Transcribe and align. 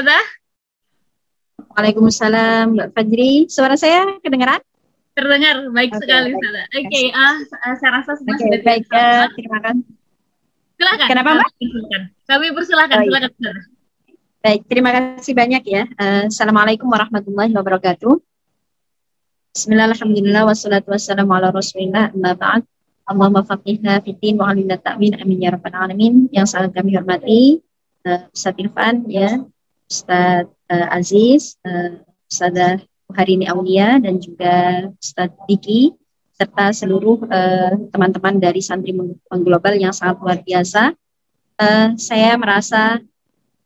Ustazah. 0.00 0.26
Waalaikumsalam 1.76 2.72
Mbak 2.72 2.88
Fajri. 2.96 3.32
Suara 3.52 3.76
saya 3.76 4.16
kedengaran? 4.24 4.64
Terdengar 5.12 5.60
baik 5.76 5.92
okay, 5.92 6.00
sekali 6.00 6.28
Ustazah. 6.32 6.64
Oke, 6.72 6.84
okay, 6.88 7.06
uh, 7.12 7.36
uh, 7.36 7.74
saya 7.76 7.90
rasa 8.00 8.16
semua 8.16 8.32
okay, 8.32 8.48
sudah 8.48 8.60
baik. 8.64 8.84
Uh, 8.88 9.24
terima 9.36 9.58
kasih. 9.60 9.84
Silakan. 10.80 11.04
Kenapa 11.12 11.28
Mbak? 11.36 11.50
Kami 12.32 12.46
persilakan, 12.56 12.96
oh, 12.96 13.02
iya. 13.04 13.08
silakan 13.12 13.28
Ustazah. 13.28 13.66
Baik, 14.40 14.60
terima 14.72 14.90
kasih 14.96 15.34
banyak 15.36 15.62
ya. 15.68 15.82
Uh, 16.00 16.24
Assalamualaikum 16.32 16.88
warahmatullahi 16.88 17.52
wabarakatuh. 17.52 18.14
Bismillahirrahmanirrahim. 19.52 20.48
Wassalatu 20.48 20.96
wassalamu 20.96 21.36
ala 21.36 21.52
rasulillah. 21.52 22.08
Amma 22.16 22.32
ba'd. 22.32 22.64
Allahumma 23.04 23.44
faqihna 23.44 24.00
fitin 24.00 24.40
wa 24.40 24.48
alimna 24.48 24.80
ta'min. 24.80 25.20
Amin 25.20 25.44
ya 25.44 25.52
rabbal 25.52 25.76
alamin. 25.76 26.32
Yang 26.32 26.56
sangat 26.56 26.72
kami 26.72 26.96
hormati 26.96 27.60
uh, 28.08 28.32
Ustaz 28.32 28.56
Irfan 28.56 29.04
ya, 29.12 29.44
Ustaz 29.90 30.46
uh, 30.70 30.88
Aziz, 30.94 31.58
uh, 31.66 31.98
Ustazah 32.30 32.78
Harini 33.10 33.50
Aulia 33.50 33.98
dan 33.98 34.22
juga 34.22 34.86
Ustaz 35.02 35.34
Diki 35.50 35.90
serta 36.38 36.72
seluruh 36.72 37.26
teman-teman 37.92 38.38
uh, 38.38 38.40
dari 38.40 38.64
santri 38.64 38.96
mengglobal 39.28 39.76
yang 39.76 39.92
sangat 39.92 40.22
luar 40.22 40.38
biasa. 40.40 40.94
Uh, 41.60 41.92
saya 42.00 42.38
merasa 42.40 43.02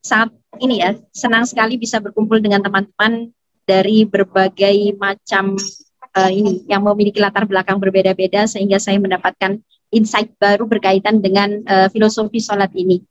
sangat 0.03 0.35
ini 0.59 0.83
ya 0.83 0.99
senang 1.15 1.47
sekali 1.47 1.79
bisa 1.79 2.03
berkumpul 2.03 2.43
dengan 2.43 2.65
teman-teman 2.65 3.31
dari 3.65 4.03
berbagai 4.09 4.97
macam 4.99 5.55
uh, 6.15 6.31
ini 6.31 6.65
yang 6.69 6.85
memiliki 6.85 7.19
latar 7.19 7.49
belakang 7.49 7.81
berbeda-beda 7.81 8.45
sehingga 8.45 8.79
saya 8.79 9.01
mendapatkan 9.01 9.61
insight 9.95 10.35
baru 10.37 10.67
berkaitan 10.67 11.23
dengan 11.23 11.63
uh, 11.65 11.87
filosofi 11.89 12.43
sholat 12.43 12.71
ini. 12.75 13.03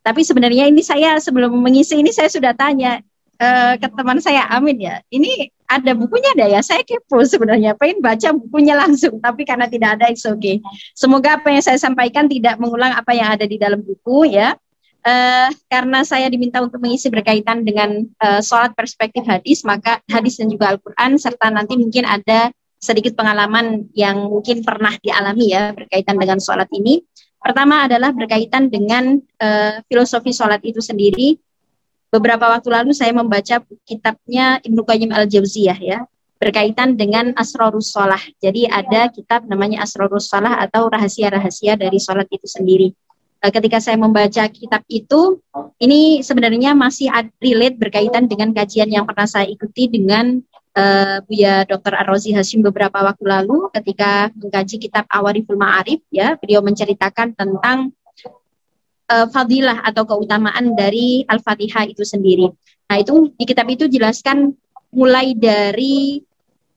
Tapi 0.00 0.20
sebenarnya 0.24 0.68
ini 0.68 0.80
saya 0.80 1.20
sebelum 1.20 1.52
mengisi 1.60 2.00
ini 2.00 2.08
saya 2.10 2.32
sudah 2.32 2.56
tanya 2.56 3.04
uh, 3.36 3.74
ke 3.76 3.86
teman 3.92 4.18
saya 4.20 4.48
Amin 4.48 4.80
ya. 4.80 5.04
Ini 5.12 5.52
ada 5.68 5.92
bukunya 5.92 6.32
ada 6.34 6.46
ya. 6.48 6.60
Saya 6.64 6.82
kepo 6.82 7.20
sebenarnya 7.22 7.76
pengen 7.76 8.00
baca 8.00 8.32
bukunya 8.32 8.74
langsung 8.74 9.20
tapi 9.20 9.44
karena 9.44 9.68
tidak 9.68 10.00
ada 10.00 10.08
it's 10.08 10.24
okay. 10.24 10.58
Semoga 10.96 11.36
apa 11.36 11.52
yang 11.52 11.62
saya 11.62 11.76
sampaikan 11.76 12.26
tidak 12.26 12.56
mengulang 12.56 12.96
apa 12.96 13.12
yang 13.12 13.32
ada 13.32 13.44
di 13.44 13.60
dalam 13.60 13.84
buku 13.84 14.32
ya 14.32 14.56
uh, 15.04 15.48
karena 15.68 16.00
saya 16.04 16.28
diminta 16.28 16.60
untuk 16.60 16.80
mengisi 16.80 17.08
berkaitan 17.08 17.64
dengan 17.64 18.04
uh, 18.20 18.40
sholat 18.44 18.72
perspektif 18.76 19.24
hadis, 19.24 19.64
maka 19.64 20.00
hadis 20.08 20.40
dan 20.40 20.52
juga 20.52 20.72
Al-Quran, 20.76 21.16
serta 21.16 21.48
nanti 21.52 21.76
mungkin 21.76 22.04
ada 22.04 22.52
sedikit 22.80 23.12
pengalaman 23.12 23.92
yang 23.92 24.32
mungkin 24.32 24.64
pernah 24.64 24.96
dialami 25.04 25.52
ya 25.52 25.76
berkaitan 25.76 26.16
dengan 26.16 26.38
sholat 26.40 26.68
ini. 26.72 27.04
Pertama 27.40 27.88
adalah 27.88 28.12
berkaitan 28.12 28.68
dengan 28.68 29.16
uh, 29.16 29.80
filosofi 29.88 30.30
sholat 30.30 30.60
itu 30.60 30.84
sendiri. 30.84 31.40
Beberapa 32.12 32.52
waktu 32.52 32.68
lalu 32.68 32.92
saya 32.92 33.16
membaca 33.16 33.64
kitabnya 33.88 34.60
Ibnu 34.60 34.82
Qayyim 34.84 35.10
al-Jauziyah 35.14 35.78
ya, 35.78 35.98
berkaitan 36.36 37.00
dengan 37.00 37.32
asrorus 37.36 37.92
sholah. 37.96 38.20
Jadi 38.40 38.68
ada 38.68 39.08
kitab 39.08 39.46
namanya 39.48 39.86
asrorus 39.86 40.28
sholah 40.28 40.60
atau 40.60 40.90
rahasia-rahasia 40.90 41.80
dari 41.80 41.96
sholat 41.96 42.28
itu 42.28 42.44
sendiri. 42.44 42.88
Eh, 43.40 43.48
ketika 43.48 43.80
saya 43.80 43.96
membaca 43.96 44.44
kitab 44.52 44.84
itu, 44.84 45.40
ini 45.80 46.20
sebenarnya 46.20 46.76
masih 46.76 47.08
relate 47.40 47.80
berkaitan 47.80 48.28
dengan 48.28 48.52
kajian 48.52 48.92
yang 48.92 49.08
pernah 49.08 49.24
saya 49.24 49.48
ikuti 49.48 49.88
dengan 49.88 50.44
uh, 50.76 51.18
Buya 51.26 51.66
Dr. 51.66 51.94
Ar-Razi 51.94 52.34
Hashim 52.34 52.62
beberapa 52.62 53.00
waktu 53.02 53.24
lalu 53.26 53.70
ketika 53.74 54.30
mengkaji 54.36 54.76
kitab 54.78 55.04
Awariful 55.10 55.58
Ma'arif 55.58 56.02
ya, 56.12 56.36
beliau 56.38 56.62
menceritakan 56.62 57.34
tentang 57.34 57.94
uh, 59.10 59.26
fadilah 59.30 59.82
atau 59.82 60.06
keutamaan 60.06 60.74
dari 60.78 61.26
Al-Fatihah 61.26 61.90
itu 61.90 62.06
sendiri. 62.06 62.50
Nah, 62.90 62.96
itu 62.98 63.30
di 63.38 63.44
kitab 63.46 63.70
itu 63.70 63.86
jelaskan 63.86 64.50
mulai 64.90 65.38
dari 65.38 66.18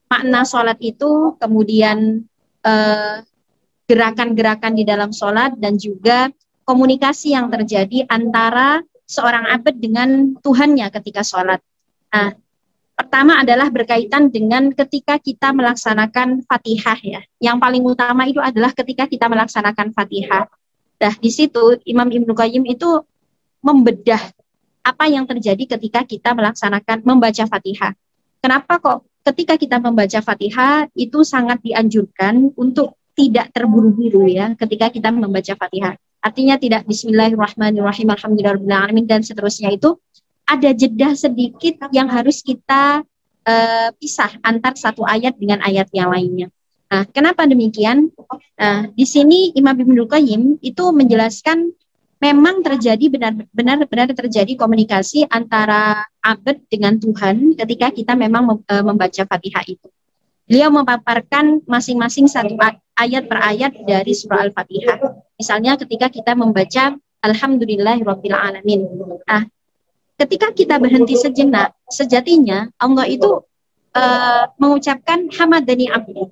makna 0.06 0.46
sholat 0.46 0.78
itu, 0.78 1.34
kemudian 1.42 2.22
gerakan-gerakan 3.90 4.72
di 4.72 4.88
dalam 4.88 5.12
sholat 5.12 5.52
dan 5.60 5.76
juga 5.76 6.32
komunikasi 6.64 7.36
yang 7.36 7.52
terjadi 7.52 8.08
antara 8.08 8.80
seorang 9.04 9.52
abad 9.52 9.76
dengan 9.76 10.32
Tuhannya 10.40 10.88
ketika 10.96 11.28
sholat. 11.28 11.60
Nah, 12.14 12.40
pertama 12.94 13.42
adalah 13.42 13.68
berkaitan 13.74 14.30
dengan 14.30 14.70
ketika 14.74 15.18
kita 15.18 15.52
melaksanakan 15.54 16.46
Fatihah 16.46 17.00
ya. 17.02 17.22
Yang 17.42 17.58
paling 17.60 17.84
utama 17.84 18.24
itu 18.30 18.40
adalah 18.40 18.72
ketika 18.74 19.10
kita 19.10 19.26
melaksanakan 19.30 19.94
Fatihah. 19.94 20.46
Nah, 21.02 21.14
di 21.20 21.32
situ 21.34 21.82
Imam 21.84 22.08
Ibnu 22.08 22.32
Qayyim 22.32 22.64
itu 22.70 23.04
membedah 23.60 24.22
apa 24.84 25.08
yang 25.08 25.24
terjadi 25.24 25.80
ketika 25.80 26.04
kita 26.04 26.36
melaksanakan 26.36 27.02
membaca 27.08 27.44
Fatihah. 27.48 27.96
Kenapa 28.44 28.80
kok 28.80 29.00
ketika 29.24 29.56
kita 29.56 29.80
membaca 29.80 30.20
Fatihah 30.20 30.92
itu 30.94 31.24
sangat 31.24 31.64
dianjurkan 31.64 32.52
untuk 32.60 33.00
tidak 33.16 33.54
terburu-buru 33.56 34.28
ya 34.28 34.52
ketika 34.58 34.92
kita 34.92 35.10
membaca 35.14 35.54
Fatihah. 35.56 35.96
Artinya 36.24 36.56
tidak 36.56 36.88
bismillahirrahmanirrahim 36.88 38.08
alhamdulillahirabbil 38.16 39.08
dan 39.08 39.22
seterusnya 39.28 39.76
itu 39.76 40.00
ada 40.44 40.70
jeda 40.76 41.16
sedikit 41.16 41.88
yang 41.96 42.12
harus 42.12 42.44
kita 42.44 43.04
uh, 43.48 43.90
pisah 43.96 44.32
antar 44.44 44.76
satu 44.76 45.08
ayat 45.08 45.36
dengan 45.40 45.64
ayat 45.64 45.88
yang 45.96 46.12
lainnya. 46.12 46.48
Nah, 46.94 47.10
kenapa 47.10 47.50
demikian? 47.50 48.14
Nah, 48.60 48.86
di 48.94 49.06
sini 49.08 49.50
Imam 49.58 49.74
Ibnu 49.74 50.06
Qayyim 50.06 50.62
itu 50.62 50.84
menjelaskan 50.94 51.74
memang 52.22 52.64
terjadi 52.64 53.10
benar-benar 53.10 53.84
benar 53.90 54.08
terjadi 54.14 54.54
komunikasi 54.56 55.28
antara 55.28 56.08
abad 56.24 56.62
dengan 56.72 56.96
Tuhan 56.96 57.60
ketika 57.60 57.92
kita 57.92 58.14
memang 58.16 58.64
eh, 58.70 58.84
membaca 58.86 59.26
Fatihah 59.26 59.66
itu. 59.68 59.90
Beliau 60.46 60.70
memaparkan 60.70 61.66
masing-masing 61.66 62.30
satu 62.30 62.56
ayat 63.00 63.26
per 63.26 63.40
ayat 63.42 63.74
dari 63.84 64.14
surah 64.14 64.46
Al-Fatihah. 64.48 65.00
Misalnya 65.40 65.80
ketika 65.80 66.14
kita 66.14 66.38
membaca 66.38 66.94
Alhamdulillahirabbil 67.24 68.36
alamin. 68.36 68.84
Nah, 69.24 69.48
ketika 70.18 70.54
kita 70.54 70.78
berhenti 70.78 71.18
sejenak, 71.18 71.74
sejatinya 71.90 72.70
Allah 72.78 73.06
itu 73.10 73.42
uh, 73.96 74.44
mengucapkan 74.62 75.30
hamadani 75.34 75.90
abdi. 75.90 76.26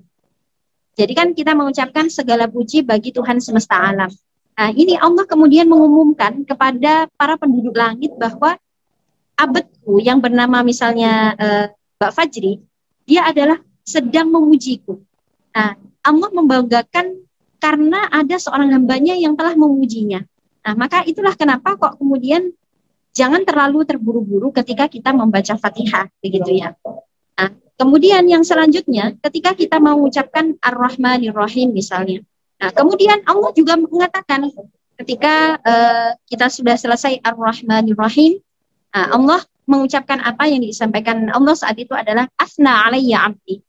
Jadi 0.92 1.12
kan 1.16 1.32
kita 1.32 1.56
mengucapkan 1.56 2.12
segala 2.12 2.44
puji 2.46 2.84
bagi 2.84 3.16
Tuhan 3.16 3.40
semesta 3.40 3.80
alam. 3.80 4.12
Nah, 4.52 4.70
ini 4.76 5.00
Allah 5.00 5.24
kemudian 5.24 5.64
mengumumkan 5.64 6.44
kepada 6.44 7.08
para 7.16 7.40
penduduk 7.40 7.72
langit 7.72 8.12
bahwa 8.20 8.60
abadku 9.32 9.96
yang 10.04 10.20
bernama 10.20 10.60
misalnya 10.60 11.32
uh, 11.40 11.66
Mbak 11.96 12.12
Fajri, 12.12 12.60
dia 13.08 13.24
adalah 13.24 13.58
sedang 13.82 14.28
memujiku. 14.28 15.00
Nah, 15.56 15.74
Allah 16.04 16.30
membanggakan 16.30 17.24
karena 17.56 18.10
ada 18.12 18.36
seorang 18.36 18.74
hambanya 18.76 19.16
yang 19.16 19.32
telah 19.32 19.56
memujinya. 19.56 20.20
Nah, 20.62 20.74
maka 20.76 21.02
itulah 21.08 21.32
kenapa 21.34 21.74
kok 21.80 21.96
kemudian 21.98 22.52
jangan 23.12 23.44
terlalu 23.44 23.84
terburu-buru 23.84 24.50
ketika 24.52 24.88
kita 24.88 25.12
membaca 25.12 25.54
Fatihah, 25.56 26.08
begitu 26.24 26.64
ya. 26.64 26.72
Nah, 27.36 27.48
kemudian 27.76 28.24
yang 28.24 28.42
selanjutnya, 28.42 29.16
ketika 29.20 29.52
kita 29.52 29.76
mengucapkan 29.78 30.56
Ar-Rahmanir 30.58 31.36
Rahim 31.36 31.76
misalnya. 31.76 32.24
Nah, 32.58 32.72
kemudian 32.72 33.20
Allah 33.28 33.50
juga 33.52 33.76
mengatakan 33.76 34.48
ketika 34.96 35.60
uh, 35.60 36.10
kita 36.28 36.48
sudah 36.48 36.76
selesai 36.76 37.20
Ar-Rahmanir 37.20 37.96
Rahim, 37.96 38.40
nah, 38.92 39.12
Allah 39.12 39.40
mengucapkan 39.68 40.18
apa 40.18 40.50
yang 40.50 40.64
disampaikan 40.64 41.30
Allah 41.30 41.54
saat 41.54 41.78
itu 41.78 41.94
adalah 41.94 42.26
asna 42.34 42.88
alayya 42.88 43.30
abdi. 43.30 43.62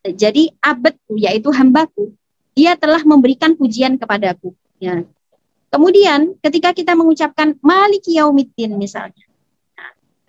Jadi 0.00 0.48
abadku 0.64 1.20
yaitu 1.20 1.52
hambaku, 1.52 2.16
dia 2.56 2.72
telah 2.76 3.04
memberikan 3.04 3.52
pujian 3.52 4.00
kepadaku. 4.00 4.56
Ya. 4.80 5.04
Kemudian 5.70 6.34
ketika 6.42 6.74
kita 6.74 6.98
mengucapkan 6.98 7.54
Maliki 7.62 8.18
Yaumiddin 8.18 8.74
misalnya. 8.74 9.22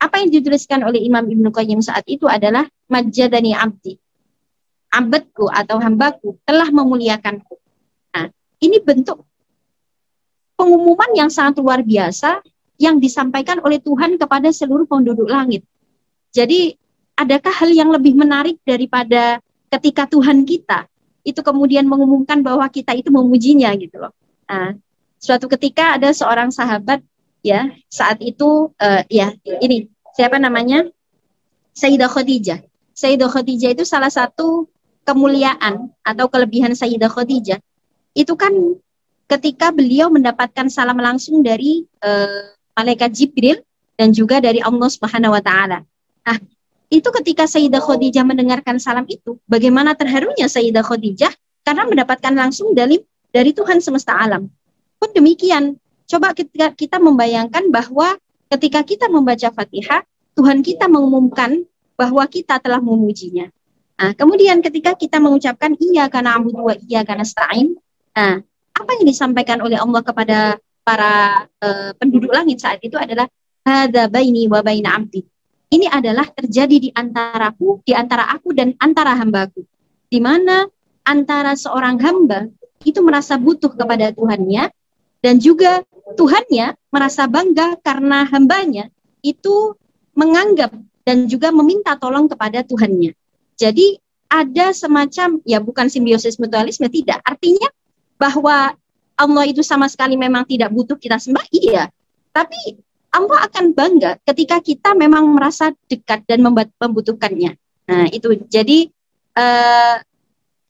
Apa 0.02 0.22
yang 0.22 0.34
dituliskan 0.34 0.82
oleh 0.82 1.02
Imam 1.02 1.26
Ibnu 1.26 1.54
Qayyim 1.54 1.82
saat 1.82 2.06
itu 2.10 2.26
adalah 2.26 2.66
majadani 2.90 3.54
abdi. 3.54 3.98
Abadku 4.90 5.50
atau 5.50 5.78
hambaku 5.78 6.42
telah 6.46 6.70
memuliakanku. 6.70 7.58
Nah, 8.14 8.30
ini 8.62 8.82
bentuk 8.82 9.26
pengumuman 10.58 11.10
yang 11.14 11.30
sangat 11.30 11.62
luar 11.62 11.86
biasa 11.86 12.42
yang 12.82 12.98
disampaikan 12.98 13.62
oleh 13.62 13.78
Tuhan 13.78 14.18
kepada 14.18 14.50
seluruh 14.50 14.90
penduduk 14.90 15.30
langit. 15.30 15.66
Jadi, 16.34 16.74
adakah 17.14 17.54
hal 17.54 17.70
yang 17.70 17.94
lebih 17.94 18.18
menarik 18.18 18.58
daripada 18.66 19.38
ketika 19.70 20.10
Tuhan 20.10 20.46
kita 20.46 20.90
itu 21.22 21.38
kemudian 21.46 21.86
mengumumkan 21.86 22.42
bahwa 22.42 22.66
kita 22.74 22.98
itu 22.98 23.14
memujinya 23.14 23.70
gitu 23.78 24.02
loh. 24.02 24.14
Nah, 24.50 24.74
suatu 25.22 25.46
ketika 25.46 26.02
ada 26.02 26.10
seorang 26.12 26.50
sahabat 26.50 27.06
ya 27.46 27.70
saat 27.88 28.18
itu 28.26 28.74
uh, 28.82 29.02
ya 29.08 29.32
ini 29.62 29.88
siapa 30.18 30.42
namanya 30.42 30.90
Sayyidah 31.72 32.10
Khadijah. 32.12 32.60
Sayyidah 32.92 33.30
Khadijah 33.32 33.72
itu 33.72 33.88
salah 33.88 34.12
satu 34.12 34.68
kemuliaan 35.08 35.94
atau 36.04 36.26
kelebihan 36.28 36.76
Sayyidah 36.76 37.08
Khadijah 37.08 37.62
itu 38.12 38.34
kan 38.36 38.52
ketika 39.32 39.72
beliau 39.72 40.12
mendapatkan 40.12 40.68
salam 40.68 41.00
langsung 41.00 41.40
dari 41.40 41.88
uh, 42.04 42.52
malaikat 42.76 43.16
Jibril 43.16 43.64
dan 43.96 44.12
juga 44.12 44.44
dari 44.44 44.60
Allah 44.60 44.90
Subhanahu 44.92 45.32
wa 45.32 45.40
taala. 45.40 45.88
Nah, 46.28 46.38
itu 46.92 47.08
ketika 47.22 47.48
Sayyidah 47.48 47.80
Khadijah 47.80 48.28
mendengarkan 48.28 48.76
salam 48.84 49.08
itu, 49.08 49.40
bagaimana 49.48 49.96
terharunya 49.96 50.52
Sayyidah 50.52 50.84
Khadijah 50.84 51.32
karena 51.64 51.88
mendapatkan 51.88 52.34
langsung 52.36 52.76
dari 52.76 53.00
dari 53.32 53.56
Tuhan 53.56 53.80
semesta 53.80 54.20
alam. 54.20 54.52
Pun 55.02 55.10
demikian, 55.18 55.82
coba 56.06 56.38
kita, 56.38 56.78
kita 56.78 57.02
membayangkan 57.02 57.74
bahwa 57.74 58.22
ketika 58.54 58.86
kita 58.86 59.10
membaca 59.10 59.50
Fatihah, 59.50 60.06
Tuhan 60.38 60.62
kita 60.62 60.86
mengumumkan 60.86 61.66
bahwa 61.98 62.22
kita 62.30 62.62
telah 62.62 62.78
memujinya. 62.78 63.50
Nah, 63.98 64.14
kemudian 64.14 64.62
ketika 64.62 64.94
kita 64.94 65.18
mengucapkan 65.18 65.74
iya 65.82 66.06
karena 66.06 66.38
abu 66.38 66.54
dua 66.54 66.78
iya 66.86 67.02
karena 67.02 67.26
stain, 67.26 67.74
nah, 68.14 68.46
apa 68.78 68.90
yang 69.02 69.06
disampaikan 69.10 69.58
oleh 69.66 69.82
Allah 69.82 70.02
kepada 70.06 70.38
para 70.86 71.46
uh, 71.62 71.92
penduduk 71.98 72.30
langit 72.30 72.62
saat 72.62 72.78
itu 72.86 72.98
adalah 72.98 73.26
hadza 73.66 74.06
baini 74.06 74.46
wa 74.50 74.62
baina. 74.62 75.02
Ini 75.72 75.88
adalah 75.88 76.30
terjadi 76.30 76.78
di 76.78 76.90
antaraku, 76.94 77.82
di 77.86 77.94
antara 77.98 78.30
aku 78.30 78.54
dan 78.54 78.78
antara 78.78 79.18
hambaku. 79.18 79.66
Di 80.12 80.20
mana 80.20 80.68
antara 81.08 81.56
seorang 81.56 81.98
hamba 82.02 82.50
itu 82.84 83.00
merasa 83.00 83.38
butuh 83.38 83.72
kepada 83.72 84.12
Tuhannya 84.12 84.68
dan 85.22 85.38
juga 85.38 85.86
Tuhannya 86.18 86.76
merasa 86.92 87.30
bangga 87.30 87.80
karena 87.80 88.28
hambanya 88.28 88.92
itu 89.24 89.78
menganggap 90.18 90.76
dan 91.08 91.30
juga 91.30 91.54
meminta 91.56 91.96
tolong 91.96 92.28
kepada 92.28 92.66
Tuhannya. 92.66 93.16
Jadi 93.56 94.02
ada 94.28 94.74
semacam 94.76 95.40
ya 95.46 95.62
bukan 95.62 95.88
simbiosis 95.88 96.42
mutualisme 96.42 96.90
tidak. 96.90 97.22
Artinya 97.24 97.70
bahwa 98.18 98.74
Allah 99.16 99.46
itu 99.46 99.62
sama 99.62 99.86
sekali 99.88 100.18
memang 100.18 100.44
tidak 100.50 100.74
butuh 100.74 100.98
kita 100.98 101.22
sembah 101.22 101.46
iya. 101.54 101.88
Tapi 102.34 102.80
Allah 103.12 103.44
akan 103.46 103.76
bangga 103.76 104.18
ketika 104.24 104.64
kita 104.64 104.96
memang 104.96 105.28
merasa 105.36 105.76
dekat 105.92 106.24
dan 106.26 106.42
membutuhkannya. 106.80 107.60
Nah, 107.92 108.08
itu. 108.08 108.40
Jadi 108.48 108.88
uh, 109.36 110.00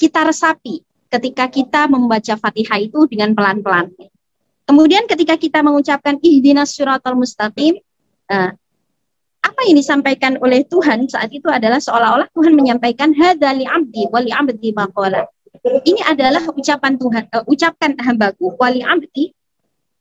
kita 0.01 0.25
resapi 0.25 0.81
ketika 1.13 1.45
kita 1.53 1.85
membaca 1.85 2.33
Fatihah 2.33 2.81
itu 2.81 3.05
dengan 3.05 3.37
pelan-pelan. 3.37 3.93
Kemudian 4.71 5.03
ketika 5.03 5.35
kita 5.35 5.59
mengucapkan 5.59 6.15
ihdinas 6.23 6.71
suratul 6.71 7.19
mustaqim, 7.19 7.75
uh, 8.31 8.55
apa 9.43 9.59
yang 9.67 9.75
disampaikan 9.75 10.39
oleh 10.39 10.63
Tuhan 10.63 11.11
saat 11.11 11.27
itu 11.27 11.43
adalah 11.51 11.83
seolah-olah 11.83 12.31
Tuhan 12.31 12.55
menyampaikan 12.55 13.11
hadali 13.11 13.67
abdi 13.67 14.07
wali 14.07 14.31
abdi 14.31 14.71
maqala. 14.71 15.27
Ini 15.67 16.07
adalah 16.07 16.47
ucapan 16.55 16.95
Tuhan, 16.95 17.23
uh, 17.35 17.43
ucapkan 17.51 17.99
hambaku 17.99 18.55
wali 18.55 18.79
abdi 18.79 19.35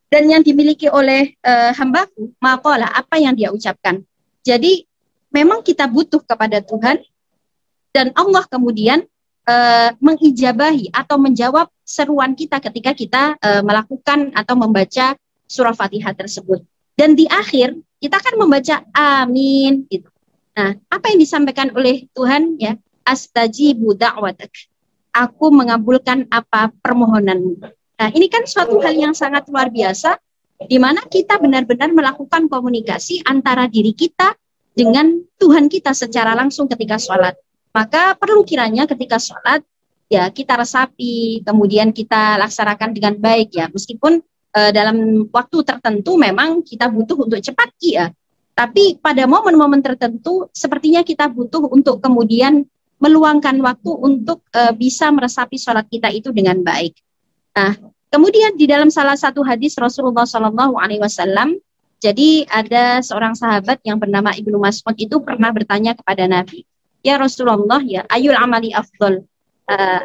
dan 0.07 0.31
yang 0.31 0.47
dimiliki 0.47 0.87
oleh 0.87 1.35
uh, 1.43 1.75
hambaku 1.75 2.31
maqala 2.39 2.95
apa 2.95 3.19
yang 3.19 3.35
dia 3.35 3.51
ucapkan. 3.51 4.07
Jadi 4.47 4.87
memang 5.35 5.67
kita 5.67 5.91
butuh 5.91 6.23
kepada 6.23 6.63
Tuhan 6.63 7.03
dan 7.91 8.15
Allah 8.15 8.47
kemudian 8.47 9.03
uh, 9.51 9.91
mengijabahi 9.99 10.95
atau 10.95 11.19
menjawab 11.19 11.67
seruan 11.83 12.39
kita 12.39 12.63
ketika 12.63 12.95
kita 12.95 13.23
uh, 13.43 13.63
melakukan 13.67 14.31
atau 14.39 14.55
membaca 14.55 15.19
surah 15.51 15.75
Fatihah 15.75 16.15
tersebut. 16.15 16.63
Dan 16.95 17.19
di 17.19 17.27
akhir 17.27 17.75
kita 17.99 18.23
kan 18.23 18.35
membaca 18.39 18.87
amin 18.95 19.91
gitu. 19.91 20.07
Nah, 20.55 20.77
apa 20.93 21.11
yang 21.11 21.19
disampaikan 21.19 21.75
oleh 21.75 22.07
Tuhan 22.15 22.61
ya? 22.61 22.79
Astajibu 23.03 23.97
da'watak. 23.97 24.53
Aku 25.11 25.51
mengabulkan 25.51 26.31
apa 26.31 26.71
permohonanmu. 26.85 27.59
Nah, 27.99 28.09
ini 28.15 28.31
kan 28.31 28.47
suatu 28.47 28.79
hal 28.79 28.95
yang 28.95 29.13
sangat 29.17 29.51
luar 29.51 29.73
biasa 29.73 30.21
di 30.61 30.77
mana 30.77 31.03
kita 31.09 31.41
benar-benar 31.41 31.91
melakukan 31.91 32.47
komunikasi 32.47 33.25
antara 33.25 33.67
diri 33.67 33.97
kita 33.97 34.37
dengan 34.77 35.19
Tuhan 35.41 35.67
kita 35.73 35.97
secara 35.97 36.37
langsung 36.37 36.69
ketika 36.69 37.01
sholat. 37.01 37.35
Maka 37.71 38.19
perlu 38.19 38.43
kiranya 38.43 38.87
ketika 38.91 39.17
sholat 39.23 39.63
ya 40.11 40.27
kita 40.31 40.59
resapi, 40.59 41.47
kemudian 41.47 41.95
kita 41.95 42.39
laksanakan 42.43 42.91
dengan 42.91 43.15
baik 43.15 43.55
ya. 43.55 43.71
Meskipun 43.71 44.19
uh, 44.57 44.71
dalam 44.75 45.27
waktu 45.31 45.63
tertentu 45.63 46.19
memang 46.19 46.67
kita 46.67 46.91
butuh 46.91 47.27
untuk 47.27 47.39
cepat 47.39 47.71
ya. 47.79 48.11
Tapi 48.59 48.99
pada 48.99 49.25
momen-momen 49.25 49.81
tertentu 49.81 50.51
sepertinya 50.53 51.01
kita 51.07 51.31
butuh 51.31 51.71
untuk 51.71 52.03
kemudian 52.03 52.67
meluangkan 53.01 53.57
waktu 53.65 53.91
untuk 53.97 54.45
uh, 54.53 54.77
bisa 54.77 55.09
meresapi 55.09 55.57
sholat 55.57 55.89
kita 55.89 56.13
itu 56.13 56.29
dengan 56.37 56.61
baik. 56.61 56.93
Nah, 57.57 57.73
kemudian 58.13 58.61
di 58.61 58.69
dalam 58.69 58.93
salah 58.93 59.17
satu 59.17 59.41
hadis 59.41 59.79
Rasulullah 59.81 60.29
Shallallahu 60.29 60.77
Alaihi 60.77 61.01
Wasallam, 61.01 61.57
jadi 62.01 62.45
ada 62.53 63.01
seorang 63.01 63.33
sahabat 63.33 63.81
yang 63.89 63.97
bernama 63.97 64.37
Ibnu 64.37 64.61
Mas'ud 64.61 64.93
itu 65.01 65.17
pernah 65.25 65.49
bertanya 65.49 65.97
kepada 65.97 66.29
Nabi, 66.29 66.69
ya 67.01 67.21
Rasulullah 67.21 67.81
ya, 67.83 68.05
ayul 68.09 68.37
amali 68.37 68.73
afdol. 68.73 69.25
Uh, 69.71 70.03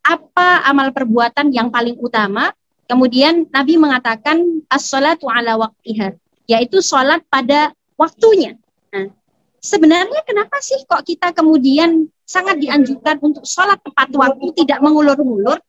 apa 0.00 0.64
amal 0.66 0.90
perbuatan 0.90 1.52
yang 1.52 1.68
paling 1.68 1.94
utama 2.00 2.50
Kemudian 2.90 3.46
Nabi 3.54 3.78
mengatakan 3.78 4.66
as-salatu 4.66 5.30
ala 5.30 5.54
waktiha, 5.54 6.18
yaitu 6.50 6.82
sholat 6.82 7.22
pada 7.30 7.70
waktunya. 7.94 8.58
Nah, 8.90 9.14
sebenarnya 9.62 10.26
kenapa 10.26 10.58
sih 10.58 10.82
kok 10.90 11.06
kita 11.06 11.30
kemudian 11.30 12.10
sangat 12.26 12.58
dianjurkan 12.58 13.22
untuk 13.22 13.46
sholat 13.46 13.78
tepat 13.78 14.10
waktu, 14.10 14.66
tidak 14.66 14.82
mengulur-ulur? 14.82 15.62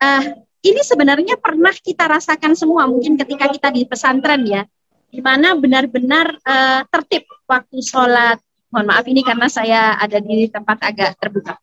Uh, 0.00 0.40
ini 0.64 0.80
sebenarnya 0.80 1.36
pernah 1.36 1.76
kita 1.76 2.08
rasakan 2.08 2.56
semua, 2.56 2.88
mungkin 2.88 3.20
ketika 3.20 3.52
kita 3.52 3.68
di 3.76 3.84
pesantren 3.84 4.48
ya, 4.48 4.64
di 5.12 5.20
mana 5.20 5.52
benar-benar 5.60 6.40
uh, 6.40 6.88
tertib 6.88 7.28
waktu 7.44 7.84
sholat. 7.84 8.40
Mohon 8.76 8.92
maaf 8.92 9.06
ini 9.08 9.24
karena 9.24 9.48
saya 9.48 9.96
ada 9.96 10.20
di 10.20 10.52
tempat 10.52 10.84
agak 10.84 11.16
terbuka. 11.16 11.56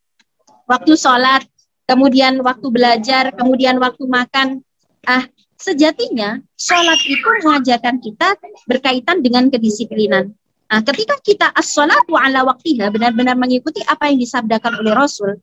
Waktu 0.66 0.98
sholat, 0.98 1.46
kemudian 1.86 2.42
waktu 2.42 2.68
belajar, 2.74 3.30
kemudian 3.38 3.78
waktu 3.78 4.02
makan, 4.10 4.66
Ah, 5.04 5.28
sejatinya 5.60 6.40
sholat 6.56 6.96
itu 7.04 7.28
mengajarkan 7.44 8.00
kita 8.00 8.40
berkaitan 8.64 9.20
dengan 9.20 9.52
kedisiplinan. 9.52 10.32
Nah, 10.72 10.80
ketika 10.80 11.20
kita 11.20 11.48
as-sholatu 11.52 12.16
ala 12.16 12.48
waktiha, 12.48 12.88
benar-benar 12.88 13.36
mengikuti 13.36 13.84
apa 13.84 14.08
yang 14.08 14.18
disabdakan 14.24 14.80
oleh 14.80 14.96
Rasul, 14.96 15.36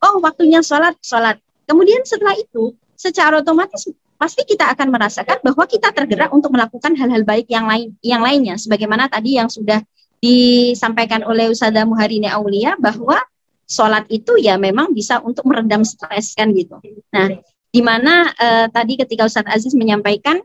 oh 0.00 0.14
waktunya 0.24 0.64
sholat, 0.64 0.96
sholat. 1.04 1.36
Kemudian 1.68 2.00
setelah 2.08 2.32
itu, 2.40 2.72
secara 2.96 3.44
otomatis 3.44 3.84
pasti 4.16 4.48
kita 4.48 4.72
akan 4.72 4.88
merasakan 4.88 5.44
bahwa 5.44 5.64
kita 5.68 5.92
tergerak 5.92 6.32
untuk 6.32 6.56
melakukan 6.56 6.96
hal-hal 6.96 7.22
baik 7.28 7.52
yang 7.52 7.68
lain 7.68 7.92
yang 8.00 8.22
lainnya 8.22 8.54
sebagaimana 8.54 9.10
tadi 9.12 9.34
yang 9.34 9.50
sudah 9.50 9.82
disampaikan 10.22 11.26
oleh 11.26 11.50
Usada 11.50 11.82
Muharini 11.82 12.30
Aulia 12.30 12.78
bahwa 12.78 13.18
sholat 13.66 14.06
itu 14.06 14.38
ya 14.38 14.54
memang 14.54 14.94
bisa 14.94 15.18
untuk 15.18 15.42
meredam 15.50 15.82
stres 15.82 16.38
kan 16.38 16.54
gitu. 16.54 16.78
Nah, 17.10 17.42
di 17.72 17.80
mana 17.82 18.30
uh, 18.30 18.66
tadi 18.70 18.94
ketika 19.00 19.26
Ustadz 19.26 19.50
Aziz 19.50 19.74
menyampaikan 19.74 20.38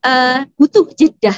uh, 0.00 0.48
butuh 0.56 0.88
jeda, 0.96 1.36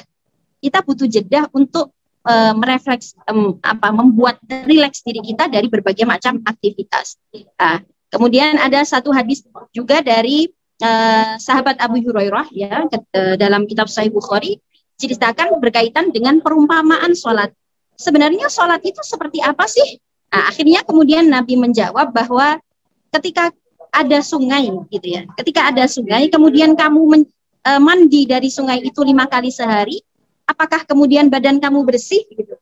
kita 0.63 0.79
butuh 0.87 1.11
jeda 1.11 1.51
untuk 1.51 1.91
uh, 2.29 2.53
merefleks 2.55 3.17
um, 3.27 3.59
apa 3.65 3.91
membuat 3.91 4.39
rileks 4.69 5.03
diri 5.03 5.25
kita 5.25 5.51
dari 5.51 5.67
berbagai 5.67 6.07
macam 6.07 6.39
aktivitas. 6.47 7.19
Uh, 7.59 7.83
kemudian 8.13 8.61
ada 8.61 8.85
satu 8.87 9.11
hadis 9.11 9.43
juga 9.73 10.05
dari 10.05 10.47
uh, 10.85 11.35
sahabat 11.41 11.81
Abu 11.81 12.05
Hurairah 12.05 12.53
ya 12.53 12.87
ke, 12.87 12.99
uh, 13.17 13.35
dalam 13.41 13.65
kitab 13.65 13.89
Sahih 13.89 14.13
Bukhari 14.13 14.61
ceritakan 15.01 15.57
berkaitan 15.59 16.13
dengan 16.13 16.45
perumpamaan 16.45 17.17
sholat. 17.17 17.57
Sebenarnya 18.01 18.49
sholat 18.49 18.81
itu 18.81 19.05
seperti 19.05 19.45
apa 19.45 19.69
sih? 19.69 20.01
Nah, 20.33 20.49
akhirnya 20.49 20.81
kemudian 20.89 21.29
Nabi 21.29 21.61
menjawab 21.61 22.17
bahwa 22.17 22.57
ketika 23.13 23.53
ada 23.93 24.19
sungai 24.25 24.71
gitu 24.89 25.07
ya. 25.07 25.27
Ketika 25.37 25.69
ada 25.69 25.85
sungai, 25.85 26.31
kemudian 26.31 26.73
kamu 26.79 27.01
men, 27.05 27.23
e, 27.61 27.71
mandi 27.77 28.25
dari 28.25 28.49
sungai 28.49 28.81
itu 28.81 29.03
lima 29.03 29.27
kali 29.27 29.51
sehari, 29.51 29.99
apakah 30.47 30.87
kemudian 30.87 31.29
badan 31.29 31.59
kamu 31.59 31.83
bersih 31.85 32.23
gitu? 32.33 32.55